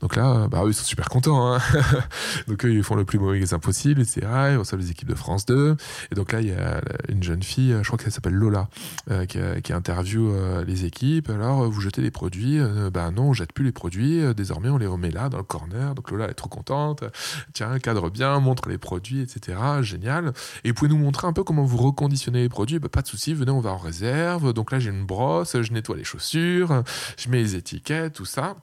[0.00, 1.54] Donc là, bah, ils sont super contents.
[1.54, 1.60] Hein.
[2.48, 4.20] donc eux, ils font le plus mauvais magasin possible, etc.
[4.52, 5.76] Ils reçoivent les équipes de France 2.
[6.10, 8.68] Et donc là, il y a une jeune fille, je crois qu'elle s'appelle Lola,
[9.10, 11.30] euh, qui, qui, interviewe euh, les équipes.
[11.30, 12.58] Alors, vous jetez les produits
[12.92, 14.22] Ben non, on jette plus les produits.
[14.34, 15.94] Désormais, on les remet là, dans le corner.
[15.94, 17.04] Donc Lola, elle est trop contente.
[17.52, 19.58] Tiens, cadre bien, montre les produits, etc.
[19.82, 20.32] Génial.
[20.64, 22.78] Et vous pouvez nous montrer un peu comment vous reconditionnez les produits?
[22.78, 24.52] Bah, Pas de souci, venez, on va en réserve.
[24.52, 26.82] Donc là, j'ai une brosse, je nettoie les chaussures,
[27.16, 28.56] je mets les étiquettes, tout ça.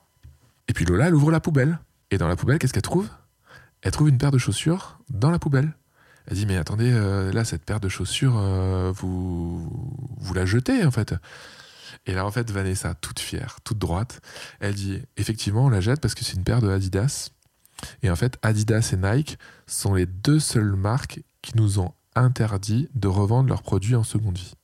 [0.68, 1.78] Et puis Lola, elle ouvre la poubelle.
[2.10, 3.08] Et dans la poubelle, qu'est-ce qu'elle trouve?
[3.82, 5.74] Elle trouve une paire de chaussures dans la poubelle.
[6.26, 9.68] Elle dit mais attendez, euh, là cette paire de chaussures, euh, vous
[10.16, 11.14] vous la jetez en fait.
[12.06, 14.20] Et là en fait Vanessa, toute fière, toute droite,
[14.60, 17.30] elle dit effectivement on la jette parce que c'est une paire de Adidas.
[18.02, 22.88] Et en fait Adidas et Nike sont les deux seules marques qui nous ont interdit
[22.94, 24.54] de revendre leurs produits en seconde vie.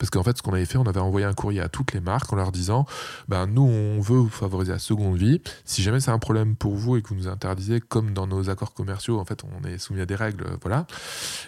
[0.00, 2.00] Parce qu'en fait, ce qu'on avait fait, on avait envoyé un courrier à toutes les
[2.00, 2.86] marques en leur disant
[3.28, 5.42] ben, nous, on veut vous favoriser la seconde vie.
[5.66, 8.48] Si jamais c'est un problème pour vous et que vous nous interdisez, comme dans nos
[8.48, 10.46] accords commerciaux, en fait, on est soumis à des règles.
[10.62, 10.86] Voilà.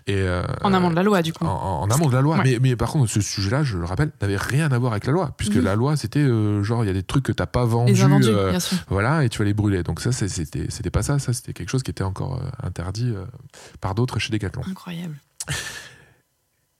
[0.06, 1.46] Et, euh, en amont de la loi, du coup.
[1.46, 2.42] En, amont de la loi.
[2.44, 5.12] Mais, mais, par contre, ce sujet-là, je le rappelle, n'avait rien à voir avec la
[5.14, 5.34] loi.
[5.38, 7.64] Puisque la loi, c'était euh, genre, il y a des trucs que tu n'as pas
[7.64, 7.98] vendus.
[8.02, 8.76] Euh, bien sûr.
[8.88, 9.82] Voilà, et tu vas les brûler.
[9.82, 11.18] Donc ça, c'était pas ça.
[11.18, 13.14] Ça, c'était quelque chose qui était encore interdit
[13.80, 14.62] par d'autres chez Decathlon.
[14.68, 15.16] Incroyable.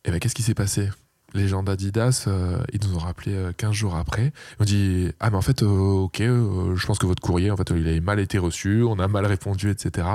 [0.05, 0.91] Et bien, qu'est-ce qui s'est passé?
[1.35, 4.33] Les gens d'Adidas, euh, ils nous ont rappelé 15 euh, jours après.
[4.59, 7.57] Ils ont dit Ah, mais en fait, euh, ok, je pense que votre courrier, en
[7.57, 10.07] fait, il a mal été reçu, on a mal répondu, etc.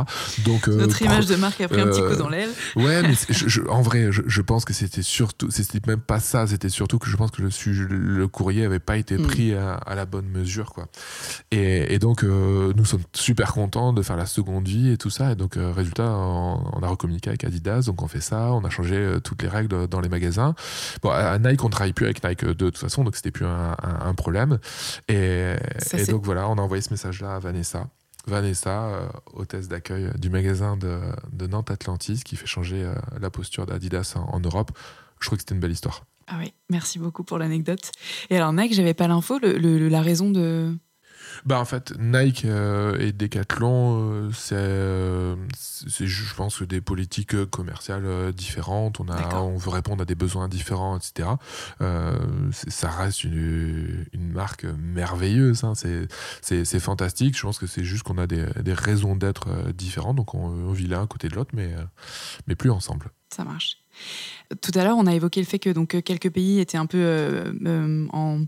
[0.46, 2.50] Donc, Notre image de marque a pris un petit coup dans l'aile.
[2.76, 3.16] Ouais, mais
[3.70, 7.18] en vrai, je, pense que c'était surtout, c'était même pas ça, c'était surtout que je
[7.18, 7.50] pense que le,
[7.88, 9.24] le courrier avait pas été mm.
[9.24, 10.88] pris à, la bonne mesure, quoi.
[11.52, 15.32] Et, donc, nous sommes super contents de faire la seconde vie et tout ça.
[15.32, 19.18] Et donc, résultat, on, a recommuniqué avec Adidas, donc on fait ça, on a changé
[19.24, 20.54] toutes les règles dans les magasins.
[21.02, 24.14] Bon, à Nike, on travaille plus avec Nike de toute façon, donc c'était plus un,
[24.16, 24.60] problème.
[25.08, 25.54] Et,
[26.08, 27.88] donc voilà, on a envoyé ce message-là à Vanessa.
[28.28, 33.66] Vanessa, euh, hôtesse d'accueil du magasin de, Nantes Atlantis, qui fait changer euh, la posture
[33.66, 34.72] d'Adidas en, Europe.
[35.20, 36.04] Je crois que c'était une belle histoire.
[36.28, 37.92] Ah oui, merci beaucoup pour l'anecdote.
[38.30, 40.76] Et alors Nike, j'avais pas l'info, la raison de,
[41.48, 48.34] bah en fait, Nike euh, et Decathlon, euh, euh, c'est, je pense, des politiques commerciales
[48.34, 49.00] différentes.
[49.00, 51.30] On, a, on veut répondre à des besoins différents, etc.
[51.80, 55.64] ça reste une, une, marque merveilleuse.
[55.64, 55.72] Hein.
[55.74, 56.10] C'est,
[56.42, 57.38] c'est, fantastique.
[57.38, 60.18] Je pense que c'est juste qu'on a des, des, raisons d'être différentes.
[60.18, 61.74] Donc on, vit l'un à côté de l'autre, mais,
[62.48, 63.10] mais plus ensemble.
[63.34, 63.78] Ça marche.
[64.62, 67.46] Tout à l'heure, on a évoqué le fait que donc quelques pays étaient un peu
[68.12, 68.42] en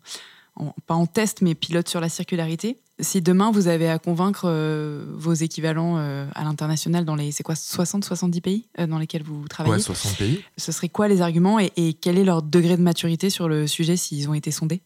[0.86, 2.78] pas en test, mais pilote sur la circularité.
[3.02, 7.44] Si demain vous avez à convaincre euh, vos équivalents euh, à l'international dans les, c'est
[7.44, 10.44] quoi, 60-70 pays euh, dans lesquels vous travaillez Ouais, 60 pays.
[10.58, 13.68] Ce serait quoi les arguments et, et quel est leur degré de maturité sur le
[13.68, 14.82] sujet s'ils ont été sondés?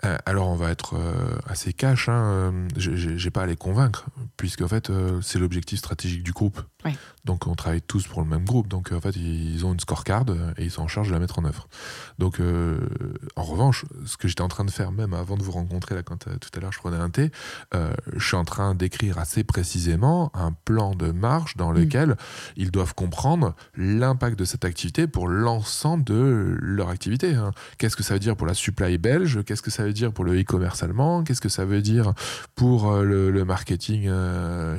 [0.00, 2.12] Alors on va être euh, assez cash, hein.
[2.14, 4.92] Euh, j'ai pas à les convaincre, puisque en fait
[5.22, 6.60] c'est l'objectif stratégique du groupe.
[7.24, 10.24] Donc on travaille tous pour le même groupe, donc en fait ils ont une scorecard
[10.56, 11.68] et ils sont en charge de la mettre en œuvre.
[12.18, 12.40] Donc
[13.36, 16.02] en revanche, ce que j'étais en train de faire même avant de vous rencontrer là
[16.02, 17.30] quand tout à l'heure je prenais un thé,
[17.74, 21.76] je suis en train d'écrire assez précisément un plan de marche dans mm.
[21.76, 22.16] lequel
[22.56, 27.34] ils doivent comprendre l'impact de cette activité pour l'ensemble de leur activité.
[27.34, 27.50] Hein.
[27.76, 29.44] Qu'est-ce que ça veut dire pour la supply belge?
[29.44, 32.12] Qu'est-ce que ça dire pour le e-commerce allemand Qu'est-ce que ça veut dire
[32.54, 34.78] pour euh, le, marketing euh,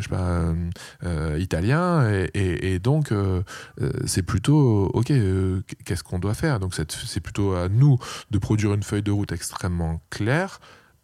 [1.04, 3.14] euh, italien et, donc,
[4.06, 5.12] c'est plutôt, OK,
[5.86, 6.60] qu'est-ce qu'on doit faire?
[6.60, 7.98] Donc, c'est plutôt à nous
[8.32, 10.60] de produire une feuille de route extrêmement claire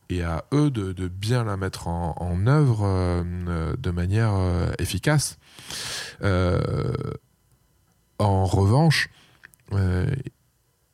[0.09, 3.23] et à eux de, bien la mettre en, en œuvre
[3.77, 4.33] de manière
[4.79, 5.37] efficace.
[8.19, 9.09] en revanche,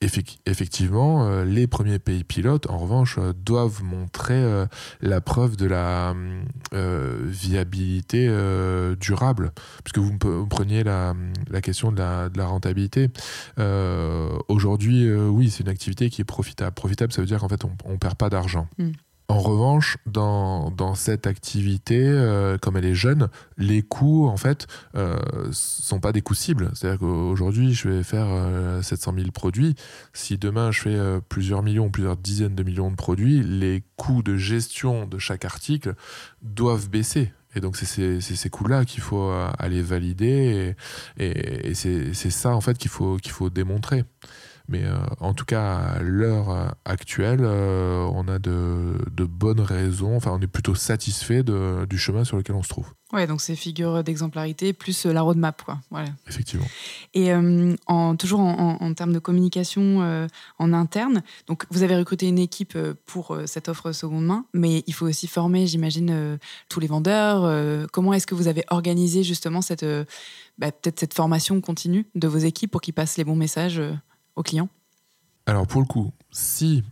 [0.02, 4.66] effectivement, euh, les premiers pays pilotes, en revanche, euh, doivent montrer euh,
[5.02, 6.16] la preuve de la
[6.74, 8.28] viabilité
[9.00, 9.52] durable.
[9.84, 11.14] Puisque vous, preniez la,
[11.62, 13.10] question de la, de la rentabilité.
[14.48, 16.74] Aujourd'hui, oui, c'est une activité qui est profitable.
[16.74, 18.68] Profitable, ça veut dire qu'en fait, on ne perd pas d'argent.
[18.78, 18.92] Mm.
[19.28, 25.18] En revanche, dans, cette activité, euh, comme elle est jeune, les coûts, en fait, euh,
[25.54, 26.70] sont pas des coûts cibles.
[26.74, 28.28] C'est-à-dire qu'aujourd'hui, je vais faire
[28.84, 29.76] 700 euh, 000 produits.
[30.12, 34.22] Si demain, je fais euh, plusieurs millions, plusieurs dizaines de millions de produits, les coûts
[34.22, 35.96] de gestion de chaque article
[36.42, 37.32] doivent baisser.
[37.56, 40.76] Et donc, c'est ces, coûts-là qu'il faut aller valider.
[41.18, 44.04] Et, c'est ça, en fait, qu'il faut démontrer.
[44.72, 48.96] Mais euh, en tout cas, à l'heure euh, actuelle, euh, on a de,
[49.26, 52.88] bonnes raisons, enfin, on est plutôt satisfait du chemin sur lequel on se trouve.
[53.12, 55.80] Ouais, donc c'est figure d'exemplarité plus la roadmap, quoi.
[55.90, 56.10] Voilà.
[56.28, 56.66] Effectivement.
[57.14, 57.34] Et
[57.88, 60.28] en, toujours en, termes de communication
[60.60, 64.94] en interne, donc vous avez recruté une équipe pour cette offre seconde main, mais il
[64.94, 67.88] faut aussi former, j'imagine, tous les vendeurs.
[67.92, 69.86] comment est-ce que vous avez organisé justement cette,
[70.58, 73.82] bah, peut-être cette formation continue de vos équipes pour qu'ils passent les bons messages
[74.44, 74.70] clients
[75.46, 76.84] Alors pour le coup, si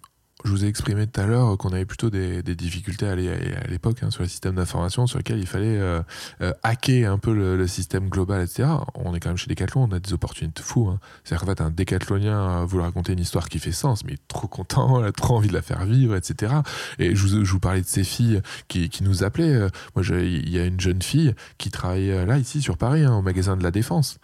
[0.46, 4.10] je vous ai exprimé tout à l'heure qu'on avait plutôt des, difficultés à l'époque hein,
[4.10, 6.02] sur le système d'information sur lequel il fallait euh,
[6.42, 8.70] euh, hacker un peu le, système global, etc.
[8.96, 10.88] On est quand même chez Decathlon, on a des opportunités fous.
[10.88, 11.00] Hein.
[11.24, 15.04] C'est-à-dire qu'en fait, un décathlonien vous raconter une histoire qui fait sens, mais trop content,
[15.04, 16.54] a trop envie de la faire vivre, etc.
[17.00, 19.54] Et je vous, parlais de ces filles qui, nous appelaient.
[19.54, 23.16] Euh, moi, il y a une jeune fille qui travaille là, ici, sur Paris, hein,
[23.16, 24.20] au magasin de la Défense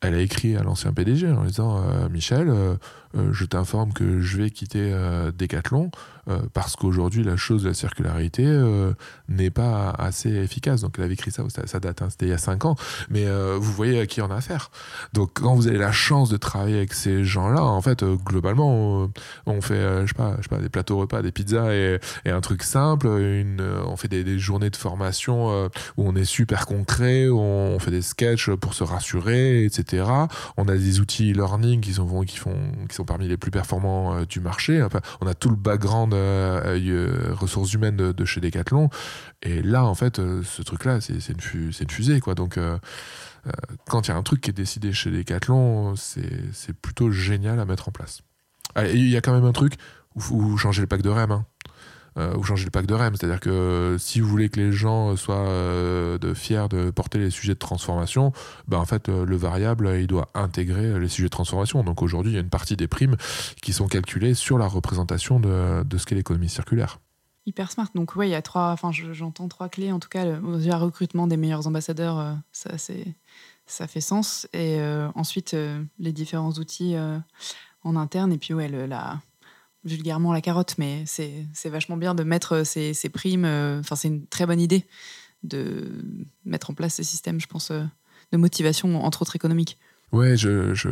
[0.00, 2.76] elle a écrit à l'ancien PDG en disant Michel, euh,
[3.14, 5.90] je t'informe que je vais quitter euh, Decathlon
[6.28, 8.46] euh, parce qu'aujourd'hui la chose de la circularité
[9.28, 10.82] n'est pas assez efficace.
[10.82, 12.76] Donc elle avait écrit ça, ça, date, hein, c'était il y a 5 ans,
[13.08, 14.70] mais vous voyez à qui on a affaire.
[15.12, 19.08] Donc quand vous avez la chance de travailler avec ces gens-là, en fait, globalement,
[19.46, 23.08] on, fait, je sais pas, pas, des plateaux repas, des pizzas et, un truc simple,
[23.08, 28.02] on fait des, journées de formation où on est super concret, où on fait des
[28.02, 30.04] sketchs pour se rassurer, etc.
[30.56, 32.56] On a des outils e-learning qui sont, qui font,
[32.88, 34.84] qui parmi les plus performants euh, du marché.
[35.20, 38.90] on a tout le background euh, euh, ressources humaines de, chez Decathlon.
[39.42, 42.20] Et là, en fait, ce truc-là, c'est une, fusée.
[42.20, 42.34] Quoi.
[42.34, 42.58] Donc,
[43.88, 47.64] quand il y a un truc qui est décidé chez Decathlon, c'est plutôt génial à
[47.64, 48.22] mettre en place.
[48.76, 49.74] Il y a quand même un truc
[50.14, 51.32] où vous changez le pack de REM.
[51.32, 51.46] Hein
[52.18, 53.14] euh, ou changer le pack de REM.
[53.14, 57.54] C'est-à-dire que si vous voulez que les gens soient euh, fiers de porter les sujets
[57.54, 58.32] de transformation,
[58.66, 61.82] ben en fait, euh, le variable, il doit intégrer les sujets de transformation.
[61.84, 63.16] Donc aujourd'hui, il y a une partie des primes
[63.62, 66.98] qui sont calculées sur la représentation de, de ce qu'est l'économie circulaire.
[67.46, 67.88] Hyper smart.
[67.94, 69.92] Donc oui, il y a trois, enfin j'entends trois clés.
[69.92, 73.14] En tout cas, le, recrutement des meilleurs ambassadeurs, ça c'est
[73.66, 74.46] ça fait sens.
[74.52, 74.78] Et
[75.14, 75.56] ensuite,
[75.98, 76.96] les différents outils
[77.82, 78.32] en interne.
[78.32, 79.20] Et puis ouais, la,
[79.84, 83.44] vulgairement la carotte, mais c'est vachement bien de mettre ces, ces primes.
[83.44, 84.84] Euh, enfin, c'est une très bonne idée
[85.42, 85.90] de
[86.44, 87.82] mettre en place ces systèmes, je pense, euh,
[88.32, 89.78] de motivation, entre autres économiques.
[90.12, 90.88] Ouais, je, je,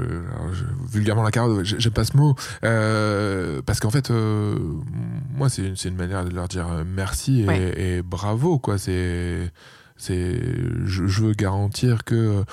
[0.90, 5.96] vulgairement la carotte, j'aime pas ce mot, euh, parce qu'en fait, moi, c'est une, une,
[5.96, 7.44] manière de leur dire merci
[7.76, 8.78] et, bravo, quoi.
[8.78, 9.50] C'est,
[9.96, 10.40] c'est,
[10.84, 12.44] je, je, veux garantir que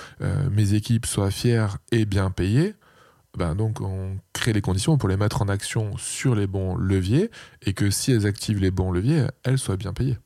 [0.51, 2.73] mes équipes soient fières et bien payées.
[3.37, 7.29] Ben donc on crée les conditions pour les mettre en action sur les bons leviers
[7.61, 10.17] et que si elles activent les bons leviers, elles soient bien payées.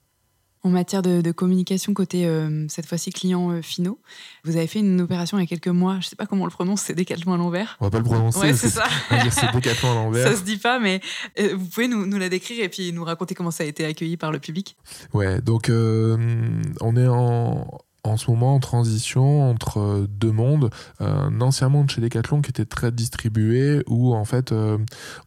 [0.62, 3.98] En matière de, communication côté euh, cette fois-ci clients euh, finaux,
[4.44, 5.94] vous avez fait une opération il y a quelques mois.
[5.94, 7.78] Je ne sais pas comment on le prononce, c'est décaltement à l'envers.
[7.80, 8.40] On va pas le prononcer.
[8.40, 8.84] Ouais, c'est ça.
[9.10, 10.28] c'est décaltement à l'envers.
[10.28, 11.00] Ça se dit pas, mais
[11.40, 14.18] euh, vous pouvez nous, la décrire et puis nous raconter comment ça a été accueilli
[14.18, 14.76] par le public.
[15.14, 17.66] Ouais, donc on est en
[18.04, 20.70] en ce moment en transition entre euh, deux mondes.
[21.00, 24.78] Un ancien monde chez Decathlon qui était très distribué, où en fait euh,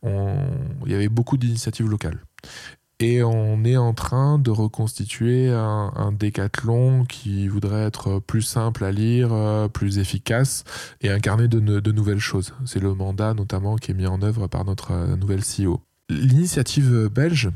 [0.04, 2.20] il y avait beaucoup d'initiatives locales.
[3.00, 8.92] Et on est en train de reconstituer un, décathlon qui voudrait être plus simple à
[8.92, 10.62] lire, euh, plus efficace
[11.00, 12.54] et incarner de nouvelles choses.
[12.64, 15.80] C'est le mandat notamment qui est mis en œuvre par notre nouvelle CEO.
[16.10, 17.50] L'initiative belge,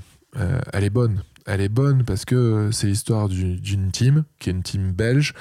[0.72, 4.62] elle est bonne elle est bonne parce que c'est l'histoire d'une team, qui est une
[4.62, 5.34] team belge,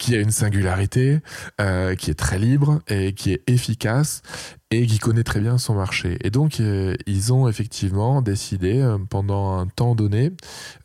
[0.00, 1.20] qui a une singularité,
[1.60, 4.22] euh, qui est très libre et qui est efficace
[4.70, 6.16] et qui connaît très bien son marché.
[6.24, 10.32] Et donc, euh, ils ont effectivement décidé, euh, pendant un temps donné,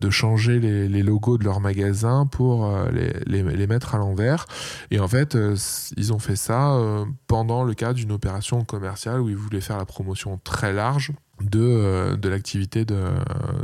[0.02, 4.48] de changer les, logos de leur magasin pour les, les, mettre à l'envers.
[4.92, 5.38] Et en fait,
[5.96, 6.78] ils ont fait ça
[7.28, 12.16] pendant le cadre d'une opération commerciale où ils voulaient faire la promotion très large de,
[12.16, 13.04] de l'activité de,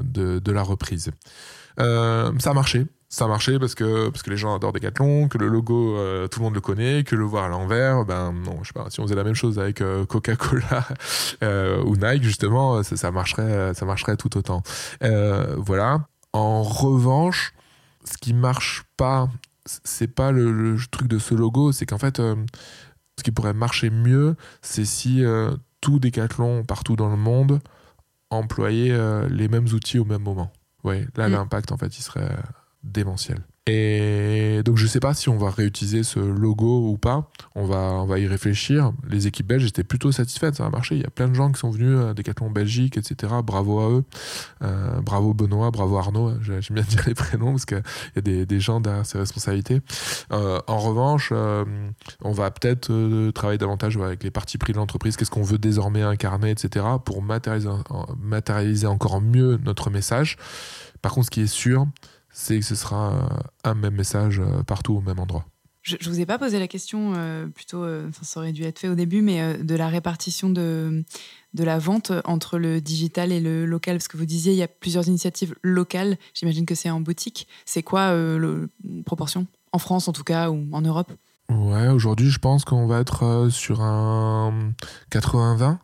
[0.03, 1.11] de, la reprise.
[1.77, 5.37] ça a marché ça a marché parce que, parce que les gens adorent Decathlon, que
[5.37, 8.63] le logo, euh, tout le monde le connaît, que le voir à l'envers, ben non,
[8.63, 10.87] je sais pas, si on faisait la même chose avec euh, Coca-Cola
[11.43, 14.63] euh, ou Nike, justement, ça, marcherait, ça marcherait tout autant.
[15.01, 16.07] voilà.
[16.31, 17.53] En revanche,
[18.05, 19.27] ce qui marche pas,
[19.65, 24.37] c'est pas le, truc de ce logo, c'est qu'en fait, ce qui pourrait marcher mieux,
[24.61, 25.21] c'est si
[25.81, 27.59] tout Decathlon, partout dans le monde,
[28.29, 28.95] employait
[29.29, 30.53] les mêmes outils au même moment.
[30.83, 31.33] Ouais, là, mm.
[31.33, 32.37] l'impact, en fait, il serait
[32.83, 33.39] démentiel.
[33.67, 37.29] Et donc je sais pas si on va réutiliser ce logo ou pas.
[37.53, 38.91] On va, y réfléchir.
[39.07, 40.95] Les équipes belges étaient plutôt satisfaites, ça a marché.
[40.95, 43.33] Il y a plein de gens qui sont venus à Decathlon Belgique, etc.
[43.43, 44.03] Bravo à eux.
[44.63, 46.33] Euh, bravo Benoît, bravo Arnaud.
[46.41, 47.83] J'aime bien dire les prénoms parce qu'il
[48.15, 49.81] y a des, gens derrière ces responsabilités.
[50.31, 51.63] Euh, en revanche, euh,
[52.23, 52.91] on va peut-être
[53.31, 55.17] travailler davantage avec les parties pris de l'entreprise.
[55.17, 56.85] Qu'est-ce qu'on veut désormais incarner, etc.
[57.05, 60.37] pour matérialiser encore mieux notre message.
[61.01, 61.87] Par contre, ce qui est sûr,
[62.31, 63.29] c'est que ce sera
[63.63, 65.45] un même message euh, partout au même endroit.
[65.83, 68.77] Je ne vous ai pas posé la question, euh, plutôt, euh, ça aurait dû être
[68.77, 71.03] fait au début, mais de la répartition de,
[71.55, 74.63] de la vente entre le digital et le local, parce que vous disiez il y
[74.63, 77.47] a plusieurs initiatives locales, j'imagine que c'est en boutique.
[77.65, 78.67] C'est quoi la
[79.05, 79.47] proportion?
[79.71, 81.11] En France en tout cas, ou en Europe?
[81.49, 84.73] Ouais, aujourd'hui je pense qu'on va être sur un
[85.11, 85.79] 80-20.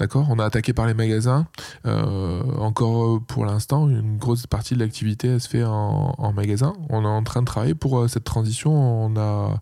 [0.00, 1.46] D'accord On a attaqué par les magasins.
[1.86, 6.72] Euh, encore euh, pour l'instant, une grosse partie de l'activité se fait en, magasin.
[6.88, 8.72] On est en train de travailler pour euh, cette transition.
[8.72, 9.60] On a,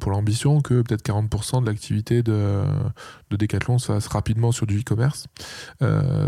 [0.00, 2.62] pour l'ambition que peut-être 40% de l'activité de,
[3.30, 5.26] de Decathlon se fasse rapidement sur du e-commerce.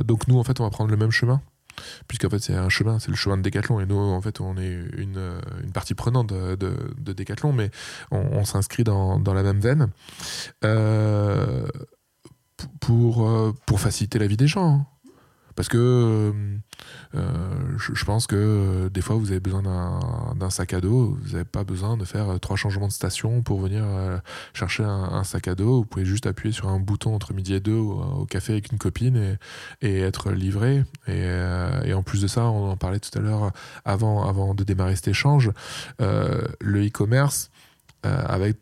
[0.05, 1.41] donc nous, en fait, on va prendre le même chemin
[2.09, 4.59] puisqu'en fait c'est un chemin, c'est le chemin de Decathlon et nous en fait on
[4.59, 5.41] est une,
[5.73, 7.71] partie prenante de, de, Decathlon mais
[8.11, 9.89] on, s'inscrit dans, la même veine.
[12.81, 14.75] Pour, euh, pour faciliter la vie des gens.
[14.75, 14.87] Hein.
[15.57, 16.33] Parce que euh,
[17.17, 19.63] euh, je, pense que des fois, vous avez besoin
[20.35, 21.19] d'un sac à dos.
[21.21, 23.85] Vous n'avez pas besoin de faire trois changements de station pour venir
[24.55, 25.79] chercher un, sac à dos.
[25.79, 28.79] Vous pouvez juste appuyer sur un bouton entre midi et deux au, café avec une
[28.79, 29.37] copine
[29.83, 30.85] et, être livré.
[31.09, 31.27] Et,
[31.85, 33.53] et, en plus de ça, on en parlait tout à l'heure
[33.85, 35.51] avant, avant de démarrer cet échange,
[35.99, 37.51] le e-commerce,
[38.03, 38.57] avec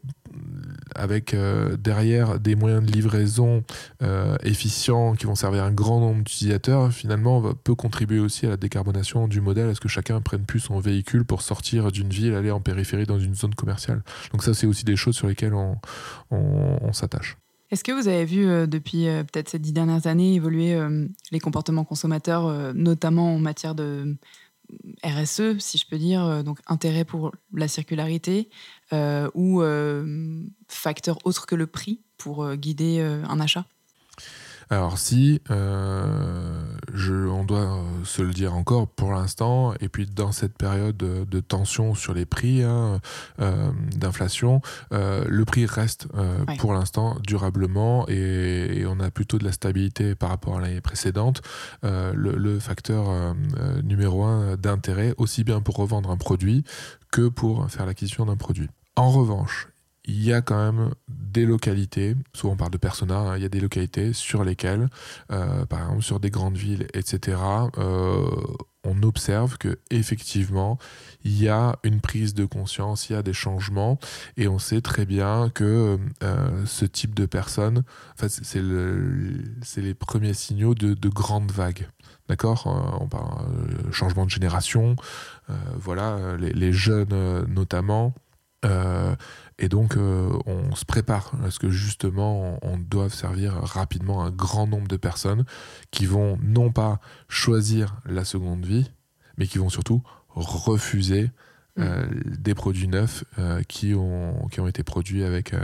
[0.95, 3.63] avec euh, derrière des moyens de livraison
[4.03, 8.57] euh, efficients qui vont servir un grand nombre d'utilisateurs, finalement, peut contribuer aussi à la
[8.57, 12.35] décarbonation du modèle, à ce que chacun prenne plus son véhicule pour sortir d'une ville,
[12.35, 14.03] aller en périphérie dans une zone commerciale?
[14.33, 15.77] Donc ça, c'est aussi des choses sur lesquelles on,
[16.31, 17.37] on, s'attache.
[17.71, 20.79] Est-ce que vous avez vu euh, depuis peut-être ces dix dernières années évoluer
[21.31, 24.17] les comportements consommateurs, notamment en matière de
[25.05, 28.51] RSE, si je peux dire, donc intérêt pour la circularité,
[28.93, 33.67] euh, ou euh, facteur autre que le prix pour euh, guider un achat
[34.71, 40.57] alors si, je, on doit se le dire encore pour l'instant, et puis dans cette
[40.57, 43.01] période de, tension sur les prix, hein,
[43.97, 44.61] d'inflation,
[44.91, 46.09] le prix reste
[46.59, 51.43] pour l'instant durablement et, on a plutôt de la stabilité par rapport à l'année précédente.
[51.83, 53.35] Le, le, facteur
[53.83, 56.65] numéro un d'intérêt, aussi bien pour revendre un produit
[57.11, 58.69] que pour faire l'acquisition d'un produit.
[58.97, 59.69] En revanche,
[60.09, 63.47] il y a quand même des localités, souvent on parle de persona, hein, il y
[63.47, 64.89] a des localités sur lesquelles,
[65.31, 67.37] euh, par exemple sur des grandes villes, etc.,
[67.77, 68.27] euh,
[68.85, 70.79] on observe que effectivement
[71.25, 73.99] il y a une prise de conscience, il y a des changements,
[74.39, 77.83] et on sait très bien que euh, ce type de personnes,
[78.17, 81.87] c'est les premiers signaux de, grandes vagues.
[82.31, 82.67] D'accord
[83.01, 83.47] On parle
[83.93, 84.97] changement de génération,
[85.77, 88.15] voilà, les jeunes notamment.
[89.59, 94.31] Et donc, euh, on se prépare à ce que justement, on, doit servir rapidement un
[94.31, 95.45] grand nombre de personnes
[95.91, 98.91] qui vont non pas choisir la seconde vie,
[99.37, 101.31] mais qui vont surtout refuser
[101.79, 102.37] euh, mm.
[102.39, 103.25] des produits neufs
[103.67, 105.55] qui, ont, qui ont été produits avec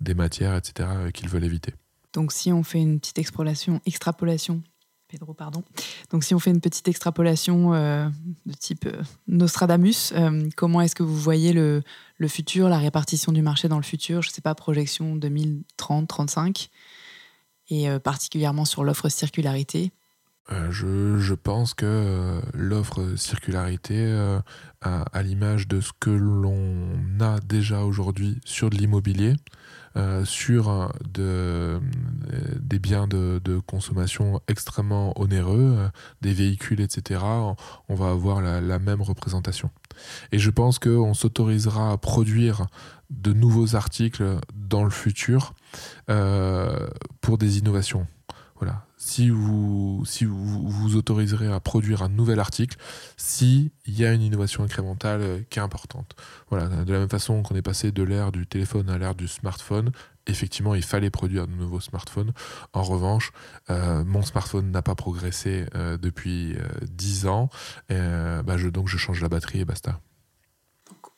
[0.00, 1.74] des matières, etc., qu'ils veulent éviter.
[2.14, 4.62] Donc, si on fait une petite extrapolation, extrapolation
[5.08, 5.64] Pedro, pardon.
[6.10, 8.08] Donc, si on fait une petite extrapolation euh,
[8.44, 11.82] de type euh, Nostradamus, euh, comment est-ce que vous voyez le,
[12.18, 16.68] le, futur, la répartition du marché dans le futur Je ne sais pas, projection 2030-35,
[17.70, 19.90] et particulièrement sur l'offre circularité.
[20.70, 24.38] Je, je, pense que l'offre circularité,
[24.80, 26.88] à l'image de ce que l'on
[27.20, 29.34] a déjà aujourd'hui sur de l'immobilier,
[29.98, 31.80] euh, sur de, euh,
[32.60, 35.88] des biens de, consommation extrêmement onéreux, euh,
[36.20, 37.20] des véhicules, etc.,
[37.88, 39.70] on va avoir la, même représentation.
[40.30, 42.66] Et je pense qu'on s'autorisera à produire
[43.10, 45.54] de nouveaux articles dans le futur
[47.20, 48.06] pour des innovations.
[48.58, 48.84] Voilà.
[48.96, 52.76] Si vous, si vous vous autoriserez à produire un nouvel article,
[53.16, 56.16] s'il y a une innovation incrémentale euh, qui est importante.
[56.50, 56.66] Voilà.
[56.66, 59.92] De la même façon qu'on est passé de l'ère du téléphone à l'ère du smartphone,
[60.26, 62.32] effectivement, il fallait produire de nouveaux smartphones.
[62.72, 63.32] En revanche,
[63.70, 67.50] euh, mon smartphone n'a pas progressé euh, depuis 10 ans.
[67.88, 70.00] Bah, je, donc, je change la batterie et basta.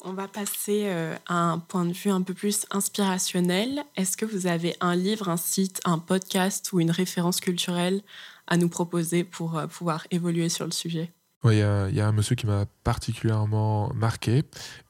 [0.03, 3.85] On va passer euh, à un point de vue un peu plus inspirationnel.
[3.97, 8.01] Est-ce que vous avez un livre, un site, un podcast ou une référence culturelle
[8.47, 11.13] à nous proposer pour euh, pouvoir évoluer sur le sujet?
[11.45, 14.43] Il y, a un monsieur qui m'a particulièrement marqué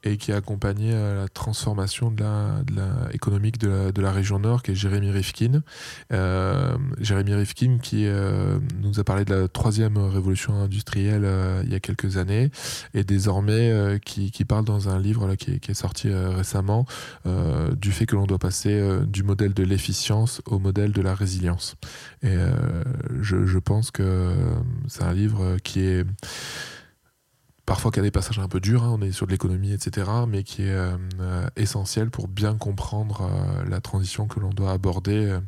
[0.03, 2.13] et qui a accompagné la transformation
[3.13, 5.61] économique de la, région Nord, qui est Jérémy Rifkin.
[6.11, 11.71] Euh, Jérémy Rifkin qui euh, nous a parlé de la troisième révolution industrielle euh, il
[11.71, 12.49] y a quelques années
[12.93, 16.85] et désormais qui, parle dans un livre qui, est, sorti récemment
[17.75, 21.75] du fait que l'on doit passer du modèle de l'efficience au modèle de la résilience.
[22.23, 22.35] Et
[23.21, 24.33] je pense que
[24.87, 26.05] c'est un livre qui est
[27.65, 30.09] parfois qui a des passages un peu durs, hein, on est sur de l'économie, etc.,
[30.27, 34.71] mais qui est euh, euh, essentiel pour bien comprendre euh, la transition que l'on doit
[34.71, 35.39] aborder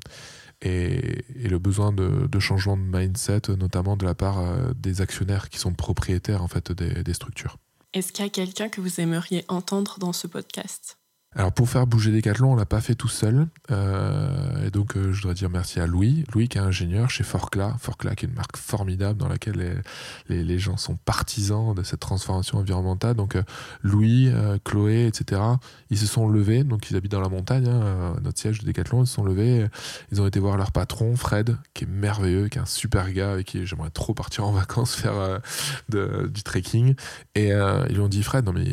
[0.62, 4.42] et, le besoin de, changement de mindset, notamment de la part
[4.76, 7.58] des actionnaires qui sont propriétaires en fait des structures.
[7.94, 10.98] Est-ce qu'il y a quelqu'un que vous aimeriez entendre dans ce podcast?
[11.36, 13.48] Alors pour faire bouger Decathlon, on l'a pas fait tout seul.
[13.72, 16.26] Euh, et donc euh, je voudrais dire merci à Louis.
[16.34, 17.76] Louis qui est ingénieur chez Forcla.
[17.80, 19.84] Forcla qui est une marque formidable dans laquelle
[20.30, 23.16] les, gens sont partisans de cette transformation environnementale.
[23.16, 23.44] Donc euh,
[23.82, 24.32] Louis,
[24.64, 25.42] Chloé, etc.
[25.90, 26.64] Ils se sont levés.
[26.64, 27.68] Donc ils habitent dans la montagne.
[27.68, 29.04] Hein, notre siège de Decathlon.
[29.04, 29.68] Ils se sont levés.
[30.12, 33.32] Ils ont été voir leur patron Fred, qui est merveilleux, qui est un super gars
[33.32, 35.42] avec qui j'aimerais trop partir en vacances faire
[35.90, 36.94] du trekking.
[37.34, 38.66] Et ils lui ont dit Fred, non mais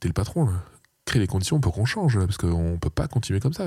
[0.00, 0.73] t'es le patron là
[1.04, 3.66] créer les conditions pour qu'on change, parce qu'on ne peut pas continuer comme ça.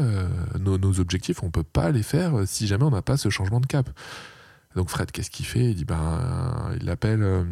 [0.60, 3.60] Nos, objectifs, on ne peut pas les faire si jamais on n'a pas ce changement
[3.60, 3.90] de cap.
[4.78, 5.72] Donc Fred, qu'est-ce qu'il fait?
[5.72, 7.44] Il dit ben, il appelle euh,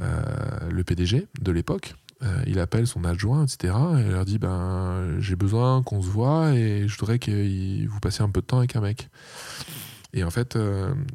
[0.00, 0.22] euh,
[0.70, 3.74] le PDG de l'époque, euh, il appelle son adjoint, etc.
[3.96, 8.00] Et il leur dit ben, j'ai besoin qu'on se voit et je voudrais que vous
[8.00, 9.08] passiez un peu de temps avec un mec.
[10.12, 10.56] Et en fait,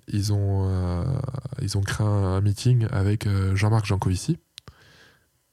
[0.09, 1.05] ils, ont,
[1.61, 4.39] ils ont créé un meeting avec Jean-Marc Jancovici,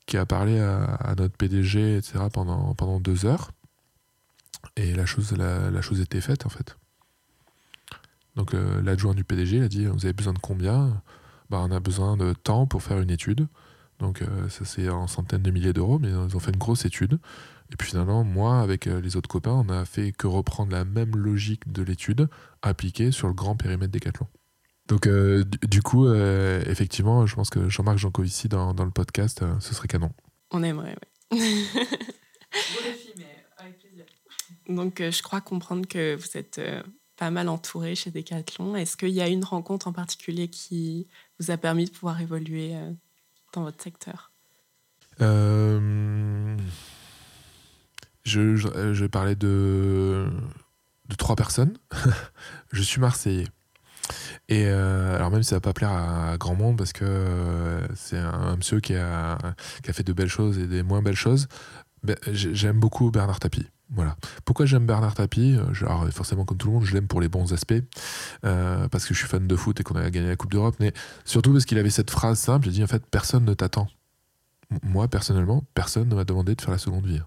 [0.06, 3.50] qui a parlé à, notre PDG, etc., pendant, pendant deux heures.
[4.76, 6.76] Et la chose, la, chose était faite, en fait.
[8.36, 11.02] Donc euh, l'adjoint du PDG a dit, vous avez besoin de combien?
[11.50, 13.48] Bah, On a besoin de temps pour faire une étude.
[13.98, 16.84] Donc euh, ça c'est en centaines de milliers d'euros, mais ils ont fait une grosse
[16.84, 17.18] étude.
[17.72, 20.84] Et puis finalement, moi, avec euh, les autres copains, on a fait que reprendre la
[20.84, 22.28] même logique de l'étude
[22.62, 24.28] appliquée sur le grand périmètre Décathlon.
[24.88, 29.42] Donc, euh, du, coup, euh, effectivement, je pense que Jean-Marc Jancovici dans, dans le podcast,
[29.42, 30.12] euh, ce serait canon.
[30.52, 30.96] On aimerait,
[31.32, 31.66] oui.
[33.16, 34.04] mais avec plaisir.
[34.68, 36.60] Donc, je crois comprendre que vous êtes
[37.16, 38.76] pas mal entouré chez Decathlon.
[38.76, 41.08] Est-ce qu'il y a une rencontre en particulier qui
[41.40, 42.74] vous a permis de pouvoir évoluer
[43.52, 44.30] dans votre secteur?
[45.18, 46.56] Je,
[48.24, 50.28] je, je, vais parler de,
[51.08, 51.76] de trois personnes.
[52.72, 53.46] je suis Marseillais.
[54.48, 57.86] Et euh, alors même si ça va pas plaire à, grand monde parce que euh,
[57.94, 59.38] c'est un, monsieur qui a,
[59.82, 61.48] fait de belles choses et des moins belles choses,
[62.02, 63.66] ben, j'aime beaucoup Bernard Tapie.
[63.90, 64.16] Voilà.
[64.44, 65.56] Pourquoi j'aime Bernard Tapie?
[65.80, 67.74] Alors, Forcément, comme tout le monde, je l'aime pour les bons aspects,
[68.44, 70.76] euh, parce que je suis fan de foot et qu'on a gagné la Coupe d'Europe,
[70.80, 70.92] mais
[71.24, 73.86] surtout parce qu'il avait cette phrase simple, il dit en fait, personne ne t'attend.
[74.82, 77.20] Moi, personnellement, personne ne m'a demandé de faire la seconde vie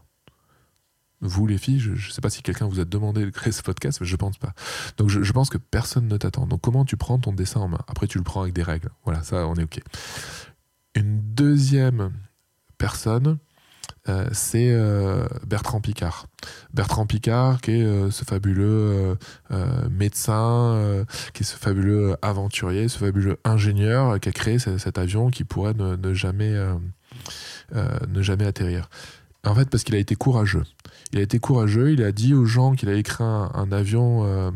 [1.21, 3.61] vous les filles, je ne sais pas si quelqu'un vous a demandé de créer ce
[3.61, 4.53] podcast, mais je pense pas.
[4.97, 6.47] Donc je, pense que personne ne t'attend.
[6.47, 7.79] Donc comment tu prends ton dessin en main?
[7.87, 8.89] Après tu le prends avec des règles.
[9.03, 9.81] Voilà, ça on est ok.
[10.95, 12.11] Une deuxième
[12.77, 13.37] personne,
[14.07, 16.27] euh, c'est euh, Bertrand Picard.
[16.73, 19.17] Bertrand Picard, qui est euh, ce fabuleux
[19.89, 25.43] médecin, qui est ce fabuleux aventurier, ce fabuleux ingénieur qui a créé cet, avion qui
[25.43, 26.55] pourrait ne jamais,
[27.73, 28.89] ne jamais atterrir.
[29.45, 30.65] En fait, parce qu'il a été courageux.
[31.13, 34.51] Il a été courageux, il a dit aux gens qu'il allait créer un, avion euh,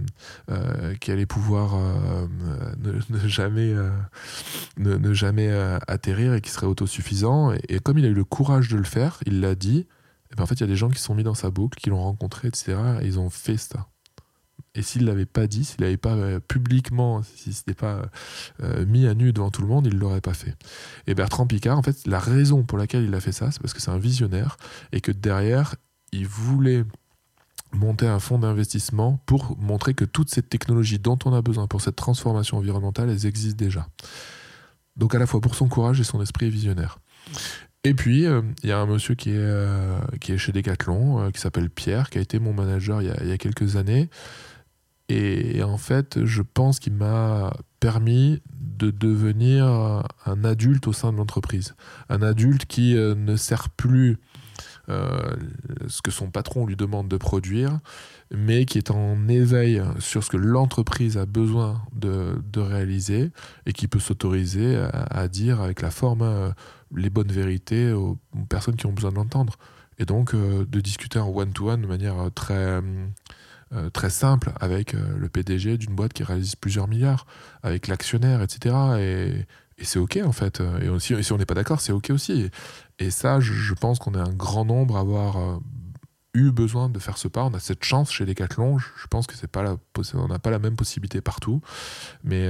[0.51, 2.27] euh, qui allait pouvoir euh,
[2.77, 3.27] ne,
[5.13, 5.51] jamais,
[5.87, 7.53] atterrir et qui serait autosuffisant.
[7.69, 9.87] Et, comme il a eu le courage de le faire, il l'a dit.
[10.31, 11.79] Et ben, en fait, il y a des gens qui sont mis dans sa boucle,
[11.79, 12.75] qui l'ont rencontré, etc.
[13.01, 13.87] Et ils ont fait ça.
[14.75, 18.09] Et s'il ne l'avait pas dit, s'il n'avait pas euh, publiquement, s'il n'était pas
[18.63, 20.55] euh, mis à nu devant tout le monde, il ne l'aurait pas fait.
[21.05, 23.73] Et Bertrand Picard, en fait, la raison pour laquelle il a fait ça, c'est parce
[23.73, 24.57] que c'est un visionnaire
[24.91, 25.75] et que derrière,
[26.11, 26.85] il voulait
[27.71, 31.81] monter un fonds d'investissement pour montrer que toutes ces technologies dont on a besoin pour
[31.81, 33.87] cette transformation environnementale, elles existent déjà.
[34.95, 36.99] Donc à la fois pour son courage et son esprit visionnaire.
[37.83, 41.41] Et puis, euh, il y a un monsieur qui est, qui est chez Decathlon, qui
[41.41, 44.09] s'appelle Pierre, qui a été mon manager il y a quelques années,
[45.09, 49.65] Et en fait, je pense qu'il m'a permis de devenir
[50.25, 51.75] un adulte au sein de l'entreprise.
[52.09, 54.17] Un adulte qui euh, ne sert plus
[54.89, 55.35] euh,
[55.87, 57.79] ce que son patron lui demande de produire,
[58.31, 63.31] mais qui est en éveil sur ce que l'entreprise a besoin de, réaliser
[63.65, 66.51] et qui peut s'autoriser à, dire avec la forme euh,
[66.95, 68.17] les bonnes vérités aux,
[68.49, 69.57] personnes qui ont besoin d'entendre.
[69.99, 72.81] Et donc de discuter en one-to-one de manière très
[73.75, 77.25] euh, très simple avec euh, le PDG d'une boîte qui réalise plusieurs milliards,
[77.63, 78.75] avec l'actionnaire, etc.
[78.99, 79.45] Et,
[79.83, 80.61] c'est OK en fait.
[80.81, 82.49] Et aussi, si on n'est pas d'accord, c'est OK aussi.
[82.99, 85.57] Et, ça, je, pense qu'on est un grand nombre à avoir euh,
[86.33, 87.43] eu besoin de faire ce pas.
[87.43, 88.77] On a cette chance chez Decathlon.
[88.77, 89.75] Je, je pense que c'est pas la,
[90.13, 91.59] on n'a pas la même possibilité partout.
[92.23, 92.47] Mais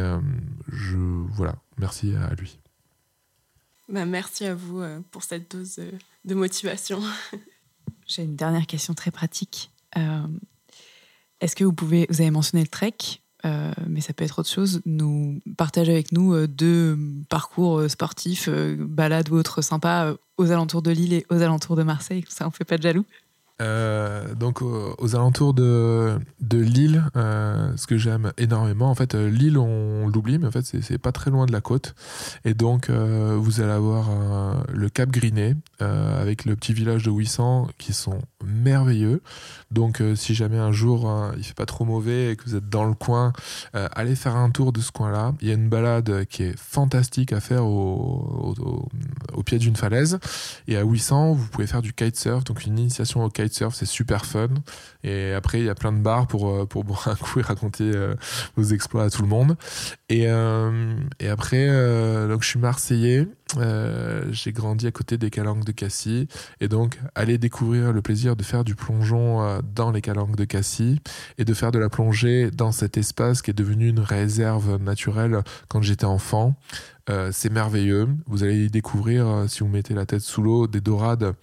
[0.68, 2.60] je, voilà, merci à lui.
[3.90, 5.80] Bah, merci à vous pour cette dose
[6.26, 7.02] de motivation.
[8.06, 9.72] J'ai une dernière question très pratique.
[11.44, 12.96] Est-ce que vous pouvez, vous avez mentionné le trek,
[13.46, 16.98] euh, mais ça peut être autre chose, nous partager avec nous euh, deux
[17.28, 21.84] parcours euh, sportifs, balades ou autres sympas aux alentours de Lille et aux alentours de
[21.84, 23.06] Marseille, ça on fait pas de jaloux?
[23.64, 29.30] Euh, donc aux, alentours de, de Lille, euh, ce que j'aime énormément, en fait, euh,
[29.30, 31.96] Lille on, l'oublie, mais en fait c'est pas très loin de la côte,
[32.46, 34.10] et donc vous allez avoir
[34.72, 39.22] le Cap Griné avec le petit village de 800 qui sont merveilleux.
[39.72, 42.84] Donc si jamais un jour il fait pas trop mauvais et que vous êtes dans
[42.84, 43.34] le coin,
[43.74, 45.34] allez faire un tour de ce coin-là.
[45.42, 48.54] Il y a une balade qui est fantastique à faire au,
[49.34, 50.20] au, pied d'une falaise,
[50.68, 53.86] et à 800 vous pouvez faire du kitesurf, donc une initiation au kitesurf surf, c'est
[53.86, 54.50] super fun.
[55.04, 57.44] Et après, il y a plein de bars pour, euh, pour boire un coup et
[57.44, 58.16] raconter euh,
[58.56, 59.56] vos exploits à tout le monde.
[60.10, 61.68] Et, euh, et après,
[62.28, 63.28] donc je suis marseillais.
[64.32, 66.28] j'ai grandi à côté des calanques de Cassis.
[66.62, 71.00] Et donc, aller découvrir le plaisir de faire du plongeon dans les calanques de Cassis
[71.38, 75.42] et de faire de la plongée dans cet espace qui est devenu une réserve naturelle
[75.68, 76.56] quand j'étais enfant.
[77.10, 78.08] Euh, c'est merveilleux.
[78.28, 81.34] Vous allez y découvrir, euh, si vous mettez la tête sous l'eau, des dorades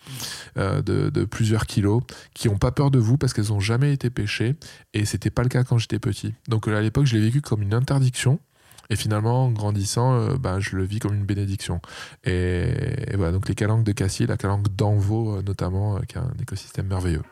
[0.57, 2.03] euh, de, plusieurs kilos
[2.35, 4.57] qui n'ont pas peur de vous parce qu'elles n'ont jamais été pêchées.
[4.95, 6.35] Et c'était pas le cas quand j'étais petit.
[6.49, 8.41] Donc à l'époque, je l'ai vécu comme une interdiction.
[8.89, 11.81] Et finalement, en grandissant, bah, je le vis comme une bénédiction.
[12.25, 12.75] Et,
[13.15, 17.23] voilà, donc les calanques de Cassis, la calanque d'Envaux notamment, qui a un écosystème merveilleux.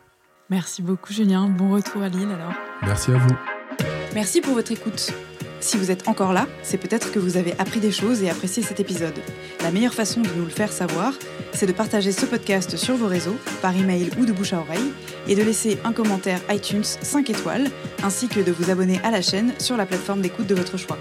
[0.51, 1.49] Merci beaucoup Julien.
[1.49, 2.53] Bon retour à Lille alors.
[2.83, 3.35] Merci à vous.
[4.15, 5.13] Merci pour votre écoute.
[5.61, 8.63] Si vous êtes encore là, c'est peut-être que vous avez appris des choses et apprécié
[8.63, 9.19] cet épisode.
[9.61, 11.13] La meilleure façon de nous le faire savoir,
[11.53, 14.93] c'est de partager ce podcast sur vos réseaux, par email ou de bouche à oreille,
[15.27, 17.71] et de laisser un commentaire iTunes 5 étoiles,
[18.03, 20.99] ainsi que de vous abonner à la chaîne sur la plateforme d'écoute de votre choix.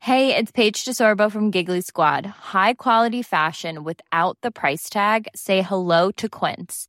[0.00, 2.26] Hey, it's Paige DeSorbo from Giggly Squad.
[2.26, 5.28] High quality fashion without the price tag.
[5.34, 6.88] Say hello to Quince.